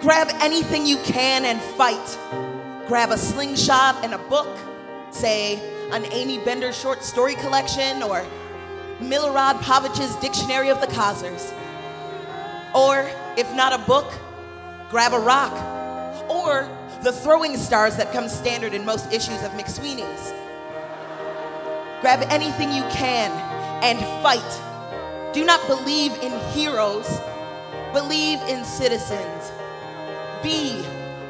Grab 0.00 0.28
anything 0.40 0.84
you 0.86 0.96
can 1.04 1.44
and 1.44 1.60
fight. 1.60 2.18
Grab 2.88 3.10
a 3.10 3.18
slingshot 3.18 4.04
and 4.04 4.14
a 4.14 4.18
book, 4.18 4.58
say 5.10 5.60
an 5.92 6.06
Aimee 6.10 6.42
Bender 6.42 6.72
short 6.72 7.04
story 7.04 7.34
collection 7.34 8.02
or 8.02 8.24
Milorad 8.98 9.60
Pavich's 9.60 10.16
Dictionary 10.16 10.70
of 10.70 10.80
the 10.80 10.86
Khazars. 10.86 11.52
Or, 12.74 13.10
if 13.36 13.52
not 13.54 13.74
a 13.74 13.78
book, 13.84 14.10
grab 14.88 15.12
a 15.12 15.18
rock. 15.18 15.52
Or 16.30 16.66
the 17.02 17.12
throwing 17.12 17.58
stars 17.58 17.96
that 17.96 18.10
come 18.10 18.28
standard 18.28 18.72
in 18.72 18.86
most 18.86 19.12
issues 19.12 19.42
of 19.42 19.50
McSweeney's. 19.52 20.32
Grab 22.00 22.26
anything 22.30 22.72
you 22.72 22.84
can 22.84 23.30
and 23.84 23.98
fight. 24.22 25.32
Do 25.34 25.44
not 25.44 25.66
believe 25.66 26.12
in 26.22 26.32
heroes, 26.52 27.20
believe 27.92 28.40
in 28.48 28.64
citizens. 28.64 29.52
Be 30.42 30.82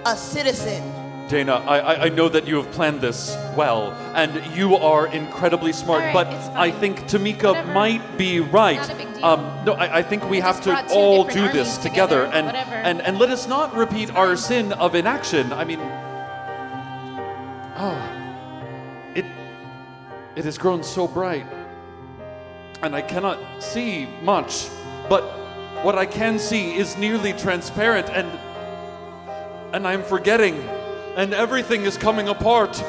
a 0.07 0.16
citizen. 0.16 1.01
Dana, 1.29 1.55
I, 1.55 1.79
I, 1.79 2.05
I 2.05 2.09
know 2.09 2.29
that 2.29 2.47
you 2.47 2.57
have 2.57 2.71
planned 2.73 3.00
this 3.00 3.37
well, 3.57 3.93
and 4.14 4.55
you 4.55 4.76
are 4.76 5.07
incredibly 5.07 5.73
smart, 5.73 6.00
right, 6.00 6.12
but. 6.12 6.26
I 6.55 6.71
think 6.71 7.00
Tamika 7.09 7.45
Whatever. 7.45 7.73
might 7.73 8.19
be 8.19 8.41
right. 8.41 8.76
Not 8.76 8.91
a 8.91 8.95
big 8.95 9.14
deal. 9.14 9.25
Um, 9.25 9.64
no, 9.64 9.73
I, 9.73 9.99
I 9.99 10.02
think 10.02 10.29
we 10.29 10.41
I 10.43 10.47
have 10.47 10.61
to 10.62 10.87
all 10.91 11.25
do 11.25 11.50
this 11.52 11.79
together, 11.79 12.25
together, 12.25 12.25
and, 12.26 12.47
whatever. 12.47 12.75
and 12.75 13.00
and 13.00 13.19
let 13.19 13.31
us 13.31 13.47
not 13.49 13.75
repeat 13.75 14.14
our 14.14 14.37
sin 14.37 14.73
of 14.75 14.95
inaction. 14.95 15.52
I 15.52 15.64
mean, 15.64 15.81
oh, 17.76 17.99
it 19.14 19.25
it 20.37 20.45
has 20.45 20.59
grown 20.59 20.83
so 20.83 21.07
bright, 21.09 21.47
and 22.83 22.95
I 22.95 23.02
cannot 23.02 23.38
see 23.62 24.07
much, 24.23 24.69
but 25.09 25.23
what 25.83 25.97
I 25.97 26.07
can 26.07 26.38
see 26.38 26.75
is 26.76 26.97
nearly 26.97 27.33
transparent, 27.33 28.11
and 28.11 28.29
and 29.73 29.87
I'm 29.87 30.02
forgetting, 30.02 30.62
and 31.16 31.35
everything 31.35 31.83
is 31.83 31.99
coming 31.99 32.28
apart, 32.28 32.81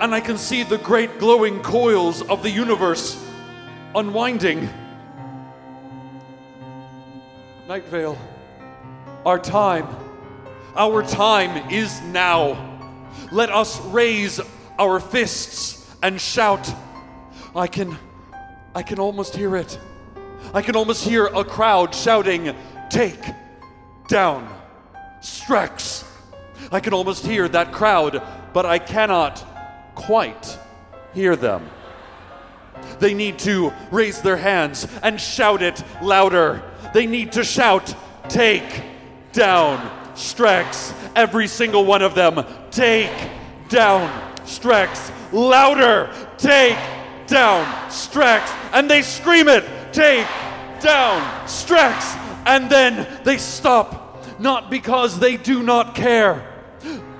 and 0.00 0.14
I 0.14 0.20
can 0.20 0.36
see 0.36 0.62
the 0.62 0.78
great 0.78 1.18
glowing 1.18 1.60
coils 1.60 2.22
of 2.22 2.42
the 2.42 2.50
universe 2.50 3.24
unwinding. 3.94 4.68
Night 7.68 7.84
Vale, 7.84 8.18
our 9.24 9.38
time, 9.38 9.86
our 10.74 11.02
time 11.02 11.70
is 11.70 12.00
now. 12.02 12.64
Let 13.30 13.50
us 13.50 13.80
raise 13.86 14.40
our 14.78 15.00
fists 15.00 15.94
and 16.02 16.20
shout. 16.20 16.72
I 17.54 17.66
can, 17.66 17.96
I 18.74 18.82
can 18.82 18.98
almost 18.98 19.36
hear 19.36 19.56
it. 19.56 19.78
I 20.54 20.62
can 20.62 20.76
almost 20.76 21.06
hear 21.06 21.26
a 21.26 21.44
crowd 21.44 21.94
shouting, 21.94 22.54
Take 22.88 23.20
down 24.08 24.48
Strex. 25.20 26.07
I 26.70 26.80
can 26.80 26.92
almost 26.94 27.26
hear 27.26 27.48
that 27.48 27.72
crowd, 27.72 28.22
but 28.52 28.66
I 28.66 28.78
cannot 28.78 29.44
quite 29.94 30.58
hear 31.14 31.36
them. 31.36 31.68
They 33.00 33.14
need 33.14 33.38
to 33.40 33.72
raise 33.90 34.22
their 34.22 34.36
hands 34.36 34.86
and 35.02 35.20
shout 35.20 35.62
it 35.62 35.82
louder. 36.02 36.62
They 36.94 37.06
need 37.06 37.32
to 37.32 37.44
shout, 37.44 37.94
Take 38.28 38.82
down 39.32 39.78
Strex. 40.14 40.94
Every 41.16 41.46
single 41.46 41.84
one 41.84 42.02
of 42.02 42.14
them, 42.14 42.44
take 42.70 43.12
down 43.68 44.10
Strex. 44.40 45.12
Louder, 45.32 46.10
take 46.36 46.76
down 47.26 47.64
Strex. 47.88 48.48
And 48.72 48.90
they 48.90 49.02
scream 49.02 49.48
it, 49.48 49.64
Take 49.92 50.26
down 50.80 51.22
Strex. 51.46 52.16
And 52.46 52.70
then 52.70 53.06
they 53.24 53.38
stop, 53.38 54.40
not 54.40 54.70
because 54.70 55.18
they 55.18 55.36
do 55.36 55.62
not 55.62 55.94
care, 55.94 56.47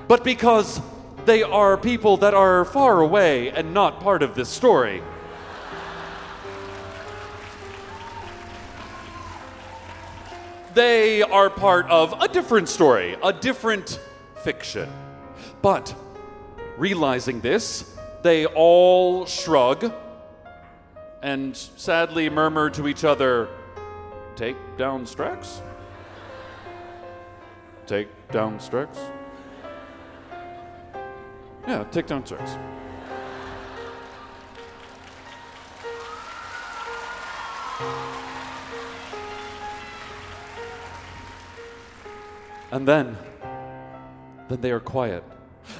but 0.09 0.23
because 0.23 0.81
they 1.25 1.43
are 1.43 1.77
people 1.77 2.17
that 2.17 2.33
are 2.33 2.65
far 2.65 2.99
away 2.99 3.51
and 3.51 3.75
not 3.75 4.01
part 4.01 4.23
of 4.23 4.33
this 4.33 4.49
story. 4.49 5.03
They 10.73 11.21
are 11.21 11.51
part 11.51 11.85
of 11.91 12.19
a 12.19 12.27
different 12.27 12.69
story, 12.69 13.17
a 13.21 13.31
different 13.31 13.99
fiction. 14.43 14.89
But 15.61 15.93
realizing 16.79 17.41
this, 17.41 17.95
they 18.23 18.47
all 18.47 19.27
shrug 19.27 19.93
and 21.21 21.55
sadly 21.55 22.31
murmur 22.31 22.71
to 22.71 22.87
each 22.87 23.03
other, 23.03 23.47
Take 24.35 24.57
down 24.75 25.05
Strex? 25.05 25.61
Take 27.85 28.09
down 28.31 28.57
Strex? 28.57 28.97
Yeah, 31.69 31.83
down 31.83 32.23
Strex. 32.23 32.57
And 42.71 42.87
then, 42.87 43.15
then 44.47 44.61
they 44.61 44.71
are 44.71 44.79
quiet 44.79 45.23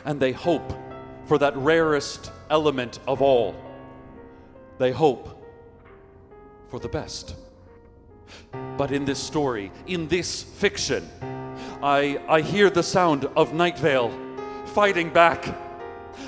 and 0.06 0.19
they 0.19 0.32
hope 0.32 0.71
for 1.25 1.39
that 1.39 1.58
rarest 1.58 2.32
element 2.52 2.99
of 3.08 3.23
all. 3.23 3.56
They 4.78 4.91
hope 4.91 5.43
for 6.67 6.80
the 6.80 6.88
best. 6.88 7.34
But 8.78 8.91
in 8.91 9.06
this 9.06 9.17
story, 9.17 9.71
in 9.88 10.08
this 10.08 10.43
fiction, 10.43 11.10
I, 11.82 12.21
I 12.28 12.41
hear 12.41 12.69
the 12.69 12.84
sound 12.84 13.25
of 13.36 13.56
Night 13.56 13.80
Vale 13.80 14.12
fighting 14.67 15.10
back. 15.10 15.68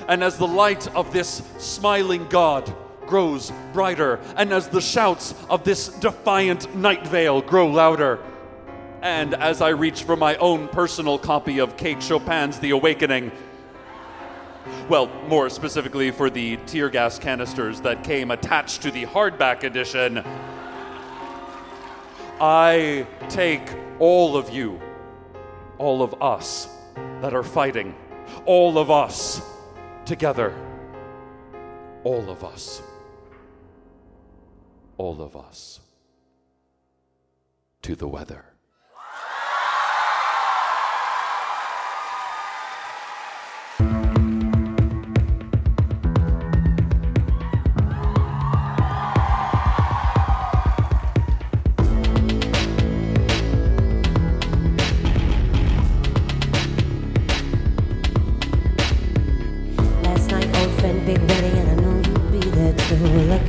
And 0.08 0.24
as 0.24 0.38
the 0.38 0.48
light 0.48 0.94
of 0.96 1.14
this 1.14 1.42
smiling 1.58 2.28
God 2.28 2.74
grows 3.06 3.52
brighter, 3.74 4.20
and 4.38 4.54
as 4.54 4.70
the 4.70 4.82
shouts 4.82 5.36
of 5.50 5.64
this 5.64 5.90
defiant 5.90 6.74
Night 6.76 7.06
Vale 7.08 7.42
grow 7.42 7.68
louder, 7.68 8.20
and 9.02 9.34
as 9.34 9.62
I 9.62 9.70
reach 9.70 10.04
for 10.04 10.16
my 10.16 10.36
own 10.38 10.68
personal 10.68 11.18
copy 11.18 11.60
of 11.60 11.76
Kate 11.76 12.02
Chopin's 12.02 12.60
The 12.60 12.70
Awakening, 12.70 13.32
well, 14.88 15.08
more 15.28 15.50
specifically 15.50 16.12
for 16.12 16.30
the 16.30 16.58
tear 16.68 16.90
gas 16.90 17.18
canisters 17.18 17.82
that 17.82 18.04
came 18.04 18.32
attached 18.32 18.82
to 18.84 18.92
the 18.92 19.06
hardback 19.06 19.64
edition, 19.64 20.24
I 22.40 23.08
take 23.30 23.62
all 24.00 24.38
of 24.38 24.50
you, 24.50 24.82
all 25.78 26.02
of 26.02 26.22
us 26.22 26.68
that 27.22 27.34
are 27.34 27.44
fighting, 27.44 27.96
all 28.46 28.78
of 28.78 28.90
us 28.90 29.42
together, 30.06 30.54
all 32.04 32.30
of 32.30 32.44
us, 32.44 32.82
all 34.98 35.22
of 35.22 35.36
us. 35.36 35.80
To 37.84 37.96
the 37.96 38.08
weather. 38.08 38.51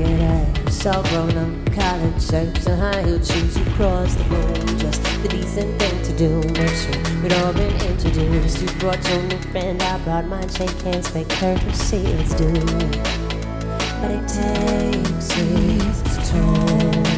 At 0.01 0.59
us, 0.67 0.87
all 0.87 1.03
grown 1.05 1.37
up, 1.37 1.73
college 1.73 2.23
shirts 2.23 2.67
and 2.67 2.81
high 2.81 3.03
heel 3.03 3.23
shoes. 3.23 3.59
You 3.59 3.65
crossed 3.75 4.19
the 4.19 4.25
room, 4.25 4.79
just 4.79 5.03
the 5.23 5.29
decent 5.29 5.79
thing 5.79 6.03
to 6.03 6.13
do. 6.17 6.41
We'd 7.23 7.33
all 7.35 7.53
been 7.53 7.75
introduced. 7.87 8.61
You 8.63 8.69
brought 8.79 9.03
your 9.09 9.23
new 9.23 9.39
friend, 9.51 9.83
I 9.83 9.99
brought 10.05 10.27
mine. 10.27 10.49
Shake 10.49 10.71
hands, 10.83 11.09
fake 11.09 11.29
courtesy, 11.29 11.99
let's 11.99 12.35
do. 12.35 12.53
But 14.01 14.11
it 14.11 14.29
takes 14.29 15.37
its 15.39 16.31
toll. 16.31 17.12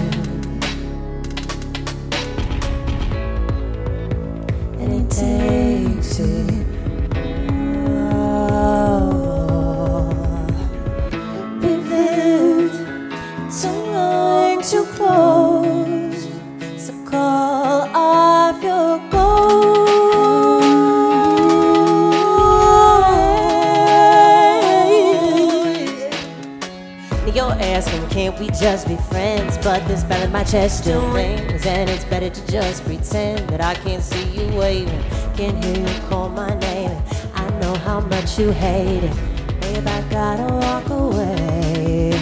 Chest 30.55 30.85
still 30.85 31.05
rings, 31.13 31.67
and 31.67 31.91
it's 31.91 32.05
better 32.05 32.31
to 32.31 32.47
just 32.47 32.85
pretend 32.85 33.41
that 33.51 33.61
I 33.61 33.75
can't 33.75 34.01
see 34.01 34.25
you 34.39 34.47
waving. 34.57 35.03
Can't 35.37 35.65
hear 35.65 35.85
you 35.85 36.01
call 36.09 36.29
my 36.29 36.57
name. 36.61 36.97
I 37.35 37.51
know 37.59 37.75
how 37.75 37.99
much 37.99 38.39
you 38.39 38.53
hate 38.53 39.03
it. 39.03 39.17
Babe, 39.61 39.85
I 39.85 40.01
gotta 40.11 40.55
walk 40.55 40.89
away. 40.91 42.15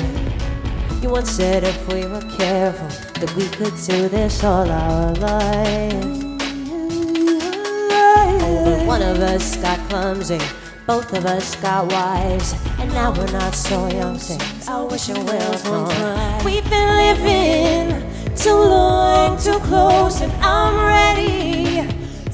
You 1.03 1.11
once 1.11 1.31
said 1.31 1.63
if 1.63 1.87
we 1.93 2.07
were 2.07 2.27
careful 2.39 2.89
that 3.21 3.31
we 3.37 3.49
could 3.49 3.75
do 3.87 4.09
this 4.09 4.43
all 4.43 4.67
our 4.67 5.13
lives. 5.17 6.25
Oh, 8.41 8.63
but 8.65 8.87
one 8.87 9.03
of 9.03 9.19
us 9.19 9.57
got 9.57 9.79
clumsy, 9.91 10.41
both 10.87 11.13
of 11.13 11.27
us 11.27 11.55
got 11.57 11.93
wise, 11.93 12.55
and 12.79 12.91
now 12.95 13.13
we're 13.13 13.31
not 13.31 13.55
so 13.55 13.89
young 13.89 14.17
since 14.17 14.67
our 14.67 14.87
wishing 14.87 15.23
wells. 15.27 15.63
We've 16.47 16.71
been 16.71 16.97
living 16.97 17.92
too 18.43 18.51
long, 18.51 19.39
too 19.39 19.57
close, 19.61 20.21
and 20.21 20.33
I'm 20.43 20.75
ready 20.85 21.87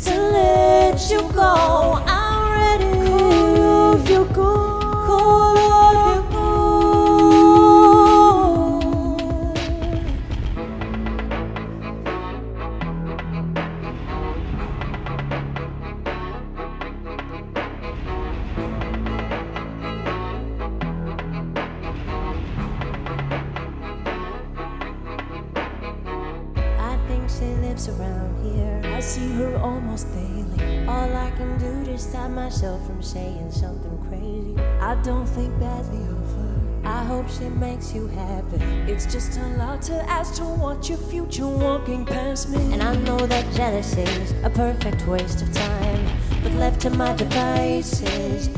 to 0.05 0.23
let 0.33 1.11
you 1.11 1.21
go. 1.35 2.08
Your 41.37 41.49
future 41.49 41.65
walking 41.65 42.05
past 42.05 42.49
me. 42.51 42.73
And 42.73 42.83
I 42.83 42.95
know 42.97 43.19
that 43.19 43.53
jealousy's 43.55 44.33
a 44.43 44.51
perfect 44.51 45.07
waste 45.07 45.43
of 45.43 45.53
time. 45.53 46.07
But 46.43 46.53
left 46.53 46.81
to 46.83 46.91
my 46.91 47.15
devices, 47.15 48.49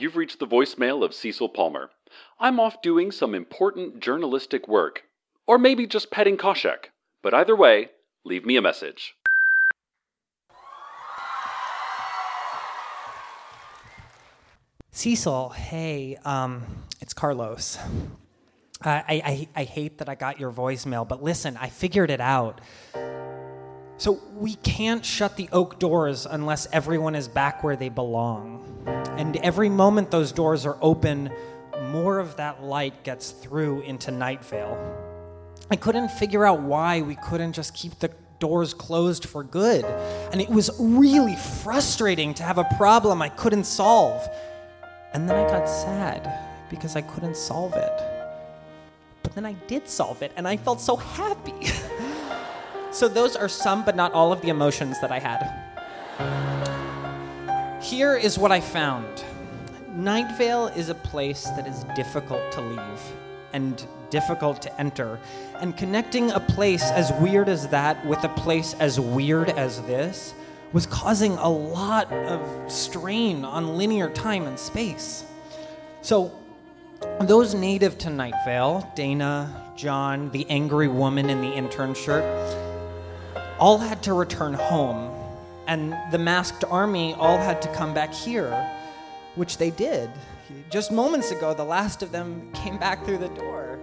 you've 0.00 0.16
reached 0.16 0.38
the 0.38 0.46
voicemail 0.46 1.04
of 1.04 1.14
Cecil 1.14 1.48
Palmer. 1.48 1.90
I'm 2.40 2.60
off 2.60 2.82
doing 2.82 3.10
some 3.10 3.34
important 3.34 4.00
journalistic 4.00 4.68
work. 4.68 5.02
Or 5.46 5.58
maybe 5.58 5.86
just 5.86 6.10
petting 6.10 6.36
Khoshekh. 6.36 6.86
But 7.22 7.34
either 7.34 7.56
way, 7.56 7.90
leave 8.24 8.44
me 8.44 8.56
a 8.56 8.62
message. 8.62 9.14
Cecil, 14.92 15.50
hey, 15.50 16.18
um, 16.24 16.84
it's 17.00 17.14
Carlos. 17.14 17.78
I, 18.82 18.90
I, 18.90 19.04
I, 19.08 19.48
I 19.56 19.64
hate 19.64 19.98
that 19.98 20.08
I 20.08 20.14
got 20.14 20.40
your 20.40 20.52
voicemail, 20.52 21.06
but 21.06 21.22
listen, 21.22 21.56
I 21.56 21.68
figured 21.68 22.10
it 22.10 22.20
out. 22.20 22.60
So 23.98 24.20
we 24.36 24.54
can't 24.54 25.04
shut 25.04 25.36
the 25.36 25.48
oak 25.50 25.80
doors 25.80 26.24
unless 26.24 26.68
everyone 26.72 27.16
is 27.16 27.26
back 27.26 27.64
where 27.64 27.74
they 27.74 27.88
belong. 27.88 28.64
And 29.16 29.36
every 29.38 29.68
moment 29.68 30.12
those 30.12 30.30
doors 30.30 30.64
are 30.64 30.78
open, 30.80 31.32
more 31.90 32.20
of 32.20 32.36
that 32.36 32.62
light 32.62 33.02
gets 33.02 33.32
through 33.32 33.80
into 33.80 34.12
Night 34.12 34.44
Vale. 34.44 34.78
I 35.68 35.74
couldn't 35.74 36.10
figure 36.12 36.46
out 36.46 36.60
why 36.60 37.02
we 37.02 37.16
couldn't 37.16 37.54
just 37.54 37.74
keep 37.74 37.98
the 37.98 38.12
doors 38.38 38.72
closed 38.72 39.24
for 39.24 39.42
good. 39.42 39.84
And 40.32 40.40
it 40.40 40.48
was 40.48 40.70
really 40.78 41.34
frustrating 41.34 42.34
to 42.34 42.44
have 42.44 42.58
a 42.58 42.68
problem 42.76 43.20
I 43.20 43.30
couldn't 43.30 43.64
solve. 43.64 44.28
And 45.12 45.28
then 45.28 45.34
I 45.34 45.48
got 45.48 45.68
sad 45.68 46.32
because 46.70 46.94
I 46.94 47.02
couldn't 47.02 47.36
solve 47.36 47.74
it. 47.74 48.02
But 49.24 49.34
then 49.34 49.44
I 49.44 49.54
did 49.66 49.88
solve 49.88 50.22
it, 50.22 50.30
and 50.36 50.46
I 50.46 50.56
felt 50.56 50.80
so 50.80 50.94
happy. 50.94 51.52
so, 52.98 53.06
those 53.06 53.36
are 53.36 53.48
some, 53.48 53.84
but 53.84 53.94
not 53.94 54.12
all, 54.12 54.32
of 54.32 54.40
the 54.40 54.48
emotions 54.48 55.00
that 55.00 55.12
I 55.12 55.20
had. 55.20 55.54
Here 57.80 58.16
is 58.16 58.36
what 58.36 58.50
I 58.50 58.60
found 58.60 59.22
Night 59.94 60.36
Vale 60.36 60.66
is 60.66 60.88
a 60.88 60.96
place 60.96 61.44
that 61.44 61.68
is 61.68 61.84
difficult 61.94 62.50
to 62.50 62.60
leave 62.60 63.12
and 63.52 63.86
difficult 64.10 64.60
to 64.62 64.80
enter. 64.80 65.20
And 65.60 65.76
connecting 65.76 66.32
a 66.32 66.40
place 66.40 66.82
as 66.82 67.12
weird 67.20 67.48
as 67.48 67.68
that 67.68 68.04
with 68.04 68.24
a 68.24 68.30
place 68.30 68.74
as 68.80 68.98
weird 68.98 69.50
as 69.50 69.80
this 69.82 70.34
was 70.72 70.84
causing 70.86 71.34
a 71.34 71.48
lot 71.48 72.12
of 72.12 72.72
strain 72.72 73.44
on 73.44 73.78
linear 73.78 74.10
time 74.10 74.44
and 74.48 74.58
space. 74.58 75.24
So, 76.02 76.36
those 77.20 77.54
native 77.54 77.96
to 77.98 78.10
Night 78.10 78.34
Vale, 78.44 78.92
Dana, 78.96 79.72
John, 79.76 80.30
the 80.30 80.50
angry 80.50 80.88
woman 80.88 81.30
in 81.30 81.40
the 81.40 81.52
intern 81.52 81.94
shirt, 81.94 82.24
all 83.58 83.78
had 83.78 84.02
to 84.04 84.14
return 84.14 84.54
home. 84.54 85.14
And 85.66 85.94
the 86.10 86.18
masked 86.18 86.64
army 86.70 87.14
all 87.14 87.36
had 87.36 87.60
to 87.62 87.74
come 87.74 87.92
back 87.92 88.14
here, 88.14 88.50
which 89.34 89.58
they 89.58 89.70
did. 89.70 90.10
Just 90.70 90.90
moments 90.90 91.30
ago, 91.30 91.52
the 91.52 91.64
last 91.64 92.02
of 92.02 92.10
them 92.10 92.50
came 92.52 92.78
back 92.78 93.04
through 93.04 93.18
the 93.18 93.28
door. 93.28 93.78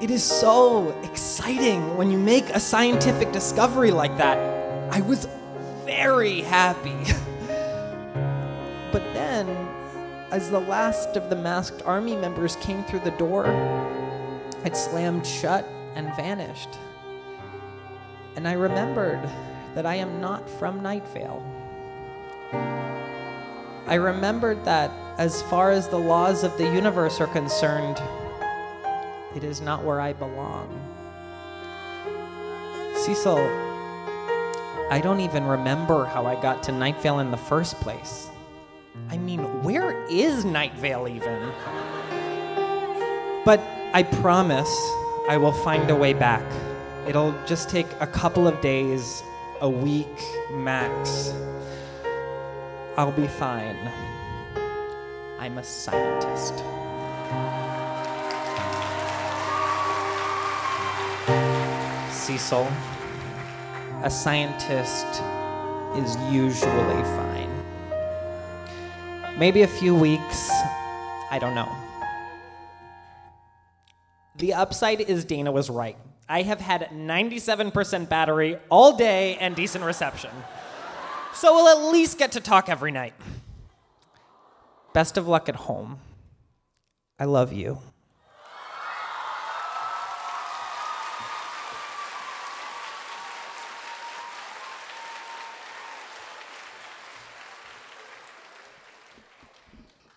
It 0.00 0.10
is 0.10 0.24
so 0.24 0.90
exciting 1.04 1.96
when 1.96 2.10
you 2.10 2.18
make 2.18 2.48
a 2.50 2.58
scientific 2.58 3.30
discovery 3.30 3.92
like 3.92 4.16
that. 4.18 4.38
I 4.92 5.00
was 5.02 5.28
very 5.84 6.40
happy. 6.40 6.90
but 8.92 9.02
then, 9.14 9.48
as 10.32 10.50
the 10.50 10.58
last 10.58 11.16
of 11.16 11.30
the 11.30 11.36
masked 11.36 11.82
army 11.84 12.16
members 12.16 12.56
came 12.56 12.82
through 12.84 13.00
the 13.00 13.12
door, 13.12 13.46
it 14.64 14.76
slammed 14.76 15.24
shut 15.24 15.64
and 15.94 16.08
vanished. 16.16 16.70
And 18.36 18.48
I 18.48 18.52
remembered 18.52 19.20
that 19.74 19.86
I 19.86 19.96
am 19.96 20.20
not 20.20 20.48
from 20.48 20.82
Night 20.82 21.06
Vale. 21.08 21.42
I 23.86 23.94
remembered 23.94 24.64
that 24.64 24.90
as 25.18 25.42
far 25.42 25.70
as 25.70 25.88
the 25.88 25.98
laws 25.98 26.44
of 26.44 26.56
the 26.56 26.64
universe 26.64 27.20
are 27.20 27.26
concerned, 27.26 28.00
it 29.36 29.44
is 29.44 29.60
not 29.60 29.84
where 29.84 30.00
I 30.00 30.12
belong. 30.12 30.68
Cecil, 32.96 33.38
I 34.90 35.00
don't 35.02 35.20
even 35.20 35.44
remember 35.44 36.04
how 36.04 36.26
I 36.26 36.40
got 36.40 36.62
to 36.64 36.72
Night 36.72 37.00
Vale 37.02 37.18
in 37.20 37.30
the 37.30 37.36
first 37.36 37.80
place. 37.80 38.28
I 39.10 39.16
mean, 39.16 39.40
where 39.62 40.06
is 40.08 40.44
Night 40.44 40.74
Vale 40.74 41.08
even? 41.08 41.52
But 43.44 43.60
I 43.92 44.02
promise 44.04 44.72
I 45.28 45.36
will 45.38 45.52
find 45.52 45.90
a 45.90 45.96
way 45.96 46.12
back. 46.12 46.44
It'll 47.06 47.34
just 47.46 47.68
take 47.68 47.88
a 48.00 48.06
couple 48.06 48.46
of 48.46 48.60
days, 48.60 49.22
a 49.60 49.68
week 49.68 50.06
max. 50.52 51.34
I'll 52.96 53.10
be 53.10 53.26
fine. 53.26 53.76
I'm 55.40 55.58
a 55.58 55.64
scientist. 55.64 56.54
Cecil, 62.12 62.68
a 64.04 64.10
scientist 64.10 65.06
is 65.96 66.16
usually 66.32 67.02
fine. 67.02 67.50
Maybe 69.38 69.62
a 69.62 69.66
few 69.66 69.92
weeks, 69.92 70.50
I 71.32 71.38
don't 71.40 71.56
know. 71.56 71.68
The 74.36 74.54
upside 74.54 75.00
is 75.00 75.24
Dana 75.24 75.50
was 75.50 75.68
right. 75.68 75.96
I 76.32 76.40
have 76.40 76.62
had 76.62 76.88
97% 76.92 78.08
battery 78.08 78.56
all 78.70 78.96
day 78.96 79.36
and 79.36 79.54
decent 79.54 79.84
reception. 79.84 80.30
So 81.34 81.52
we'll 81.52 81.68
at 81.68 81.92
least 81.92 82.16
get 82.16 82.32
to 82.32 82.40
talk 82.40 82.70
every 82.70 82.90
night. 82.90 83.12
Best 84.94 85.18
of 85.18 85.28
luck 85.28 85.50
at 85.50 85.56
home. 85.56 85.98
I 87.18 87.26
love 87.26 87.52
you. 87.52 87.80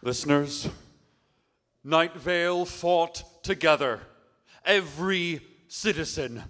Listeners, 0.01 0.69
Night 1.83 2.15
Vale 2.15 2.63
fought 2.63 3.43
together. 3.43 3.99
Every 4.63 5.41
citizen. 5.75 6.41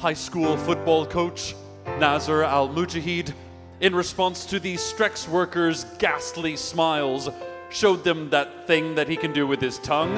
High 0.00 0.12
school 0.12 0.58
football 0.58 1.06
coach 1.06 1.54
Nazr 1.98 2.46
Al 2.46 2.68
Mujaheed, 2.68 3.32
in 3.80 3.94
response 3.94 4.44
to 4.44 4.60
the 4.60 4.74
Strex 4.74 5.26
workers' 5.26 5.84
ghastly 5.98 6.56
smiles, 6.56 7.30
showed 7.70 8.04
them 8.04 8.28
that 8.28 8.66
thing 8.66 8.96
that 8.96 9.08
he 9.08 9.16
can 9.16 9.32
do 9.32 9.46
with 9.46 9.62
his 9.62 9.78
tongue, 9.78 10.16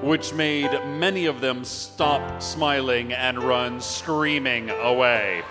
which 0.00 0.32
made 0.32 0.70
many 0.98 1.26
of 1.26 1.42
them 1.42 1.62
stop 1.62 2.40
smiling 2.40 3.12
and 3.12 3.42
run 3.42 3.78
screaming 3.78 4.70
away. 4.70 5.42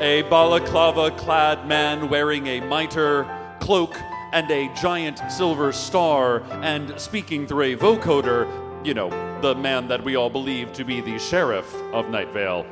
A 0.00 0.22
balaclava 0.30 1.10
clad 1.10 1.68
man 1.68 2.08
wearing 2.08 2.46
a 2.46 2.60
mitre, 2.62 3.28
cloak, 3.60 3.94
and 4.32 4.50
a 4.50 4.72
giant 4.74 5.20
silver 5.30 5.72
star, 5.72 6.42
and 6.62 6.98
speaking 7.00 7.46
through 7.46 7.74
a 7.74 7.76
vocoder, 7.76 8.46
you 8.86 8.94
know, 8.94 9.10
the 9.40 9.54
man 9.54 9.88
that 9.88 10.02
we 10.02 10.16
all 10.16 10.30
believe 10.30 10.72
to 10.74 10.84
be 10.84 11.00
the 11.00 11.18
sheriff 11.18 11.74
of 11.92 12.10
Night 12.10 12.30
Vale, 12.32 12.66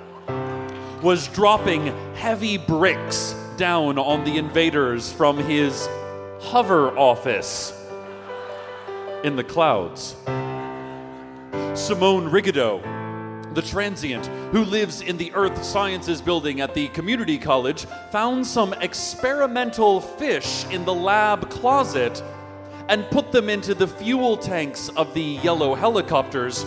was 1.02 1.28
dropping 1.28 1.86
heavy 2.14 2.58
bricks 2.58 3.34
down 3.56 3.98
on 3.98 4.24
the 4.24 4.36
invaders 4.36 5.12
from 5.12 5.38
his 5.38 5.88
hover 6.40 6.96
office 6.98 7.72
in 9.24 9.36
the 9.36 9.44
clouds. 9.44 10.14
Simone 11.74 12.30
Rigadeau, 12.30 12.80
the 13.56 13.62
transient 13.62 14.26
who 14.52 14.62
lives 14.64 15.00
in 15.00 15.16
the 15.16 15.32
Earth 15.32 15.64
Sciences 15.64 16.20
building 16.20 16.60
at 16.60 16.74
the 16.74 16.88
community 16.88 17.38
college, 17.38 17.86
found 18.12 18.46
some 18.46 18.74
experimental 18.74 20.02
fish 20.02 20.66
in 20.66 20.84
the 20.84 20.94
lab 20.94 21.48
closet 21.48 22.22
and 22.90 23.10
put 23.10 23.32
them 23.32 23.48
into 23.48 23.74
the 23.74 23.88
fuel 23.88 24.36
tanks 24.36 24.90
of 24.90 25.14
the 25.14 25.22
yellow 25.22 25.74
helicopters, 25.74 26.64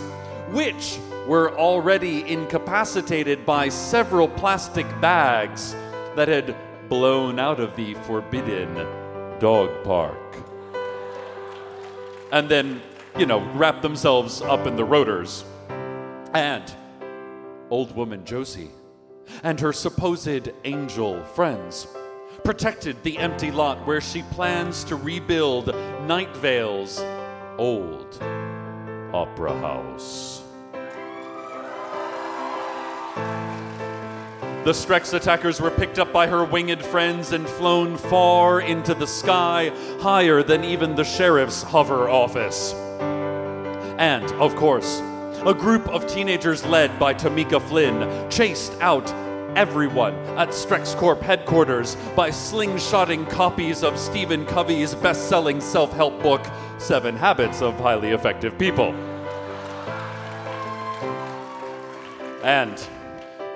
which 0.50 0.98
were 1.28 1.56
already 1.56 2.28
incapacitated 2.28 3.46
by 3.46 3.68
several 3.68 4.26
plastic 4.26 4.86
bags 5.00 5.76
that 6.16 6.26
had 6.26 6.56
blown 6.88 7.38
out 7.38 7.60
of 7.60 7.76
the 7.76 7.94
forbidden 8.02 8.74
dog 9.38 9.70
park. 9.84 10.36
And 12.32 12.48
then, 12.48 12.82
you 13.16 13.26
know, 13.26 13.40
wrapped 13.52 13.82
themselves 13.82 14.42
up 14.42 14.66
in 14.66 14.74
the 14.74 14.84
rotors. 14.84 15.44
And 16.34 16.64
old 17.70 17.94
woman 17.94 18.24
Josie 18.24 18.70
and 19.42 19.58
her 19.60 19.72
supposed 19.72 20.50
angel 20.64 21.22
friends 21.24 21.86
protected 22.44 23.02
the 23.02 23.18
empty 23.18 23.50
lot 23.50 23.86
where 23.86 24.00
she 24.00 24.22
plans 24.22 24.84
to 24.84 24.96
rebuild 24.96 25.74
Night 26.06 26.34
Vale's 26.36 27.00
old 27.58 28.22
opera 29.12 29.58
house. 29.60 30.42
The 34.64 34.72
Strex 34.72 35.14
attackers 35.14 35.58
were 35.58 35.70
picked 35.70 35.98
up 35.98 36.12
by 36.12 36.26
her 36.26 36.44
winged 36.44 36.82
friends 36.84 37.32
and 37.32 37.48
flown 37.48 37.96
far 37.96 38.60
into 38.60 38.92
the 38.92 39.06
sky, 39.06 39.72
higher 40.00 40.42
than 40.42 40.64
even 40.64 40.96
the 40.96 41.04
sheriff's 41.04 41.62
hover 41.62 42.10
office. 42.10 42.74
And, 43.98 44.30
of 44.32 44.54
course, 44.56 45.00
a 45.46 45.54
group 45.54 45.88
of 45.88 46.06
teenagers 46.06 46.66
led 46.66 46.98
by 46.98 47.14
Tamika 47.14 47.62
Flynn 47.62 48.30
chased 48.30 48.74
out 48.80 49.10
everyone 49.56 50.14
at 50.36 50.48
StrexCorp 50.50 51.22
headquarters 51.22 51.96
by 52.14 52.28
slingshotting 52.28 53.28
copies 53.30 53.82
of 53.82 53.98
Stephen 53.98 54.44
Covey's 54.44 54.94
best 54.94 55.28
selling 55.28 55.60
self 55.60 55.92
help 55.94 56.22
book, 56.22 56.44
Seven 56.78 57.16
Habits 57.16 57.62
of 57.62 57.78
Highly 57.80 58.10
Effective 58.10 58.58
People. 58.58 58.92
And 62.42 62.82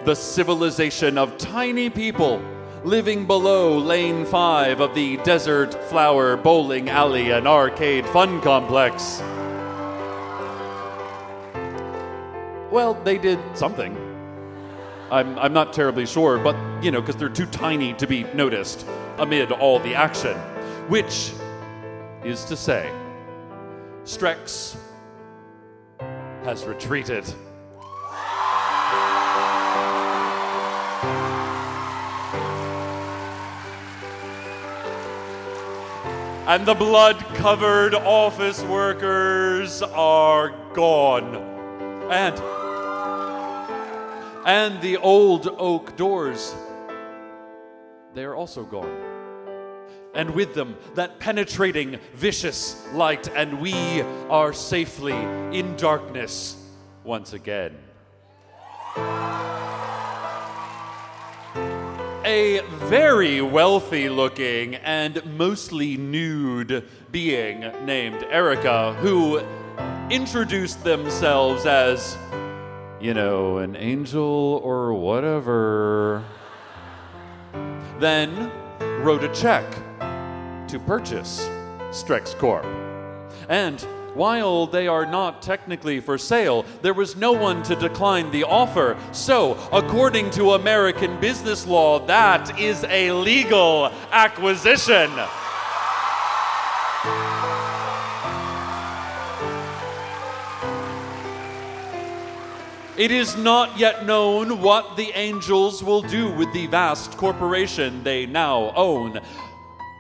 the 0.05 0.15
civilization 0.15 1.19
of 1.19 1.37
tiny 1.37 1.91
people 1.91 2.43
living 2.83 3.27
below 3.27 3.77
Lane 3.77 4.25
5 4.25 4.81
of 4.81 4.95
the 4.95 5.19
Desert 5.19 5.75
Flower 5.85 6.37
Bowling 6.37 6.89
Alley 6.89 7.31
and 7.31 7.47
Arcade 7.47 8.07
Fun 8.07 8.41
Complex. 8.41 9.23
Well, 12.75 12.95
they 13.05 13.19
did 13.19 13.39
something. 13.57 13.97
I'm, 15.09 15.39
I'm 15.39 15.53
not 15.53 15.73
terribly 15.73 16.07
sure, 16.07 16.39
but 16.39 16.57
you 16.83 16.91
know, 16.91 17.01
because 17.01 17.15
they're 17.15 17.29
too 17.29 17.47
tiny 17.47 17.95
to 17.95 18.07
be 18.09 18.25
noticed 18.35 18.85
amid 19.17 19.53
all 19.53 19.79
the 19.79 19.95
action. 19.95 20.37
Which 20.89 21.31
is 22.25 22.45
to 22.47 22.57
say, 22.57 22.91
Strex 24.03 24.77
has 26.43 26.65
retreated. 26.65 27.23
And 36.49 36.67
the 36.67 36.75
blood 36.75 37.21
covered 37.37 37.95
office 37.95 38.65
workers 38.65 39.81
are 39.81 40.51
gone. 40.75 41.37
And 42.11 42.64
and 44.45 44.81
the 44.83 44.99
old 44.99 45.49
oak 45.59 45.97
doors, 45.97 46.55
they 48.15 48.25
are 48.25 48.35
also 48.35 48.65
gone. 48.65 49.15
And 50.15 50.31
with 50.35 50.55
them, 50.55 50.77
that 50.95 51.19
penetrating, 51.19 51.99
vicious 52.13 52.87
light, 52.93 53.29
and 53.35 53.61
we 53.61 54.03
are 54.31 54.53
safely 54.53 55.15
in 55.15 55.77
darkness 55.77 56.57
once 57.03 57.33
again. 57.33 57.77
A 62.27 62.61
very 62.89 63.41
wealthy 63.43 64.09
looking 64.09 64.77
and 64.77 65.37
mostly 65.37 65.97
nude 65.97 66.89
being 67.11 67.61
named 67.85 68.25
Erica, 68.31 68.95
who 68.95 69.43
introduced 70.11 70.85
themselves 70.85 71.67
as 71.67 72.17
you 73.05 73.13
know, 73.13 73.59
an 73.59 73.77
angel 73.77 74.63
or 74.65 74.95
whatever. 74.95 76.25
Then 77.99 78.51
wrote 79.03 79.23
a 79.23 79.29
check 79.35 79.71
to 80.69 80.79
purchase 80.87 81.47
StrexCorp. 81.91 82.65
And 83.51 83.79
While 84.15 84.69
they 84.69 84.87
are 84.87 85.05
not 85.05 85.43
technically 85.43 85.99
for 85.99 86.19
sale, 86.19 86.65
there 86.83 86.95
was 86.95 87.17
no 87.17 87.33
one 87.33 87.65
to 87.65 87.75
decline 87.75 88.31
the 88.31 88.45
offer. 88.45 88.97
So, 89.11 89.59
according 89.73 90.31
to 90.33 90.53
American 90.53 91.19
business 91.21 91.67
law, 91.67 91.99
that 92.07 92.61
is 92.61 92.85
a 92.85 93.11
legal 93.11 93.91
acquisition. 94.13 95.11
It 102.97 103.11
is 103.11 103.37
not 103.37 103.77
yet 103.77 104.07
known 104.07 104.63
what 104.63 104.97
the 104.97 105.11
angels 105.19 105.83
will 105.83 106.03
do 106.03 106.31
with 106.31 106.53
the 106.53 106.69
vast 106.69 107.17
corporation 107.17 108.05
they 108.05 108.25
now 108.25 108.73
own. 108.77 109.21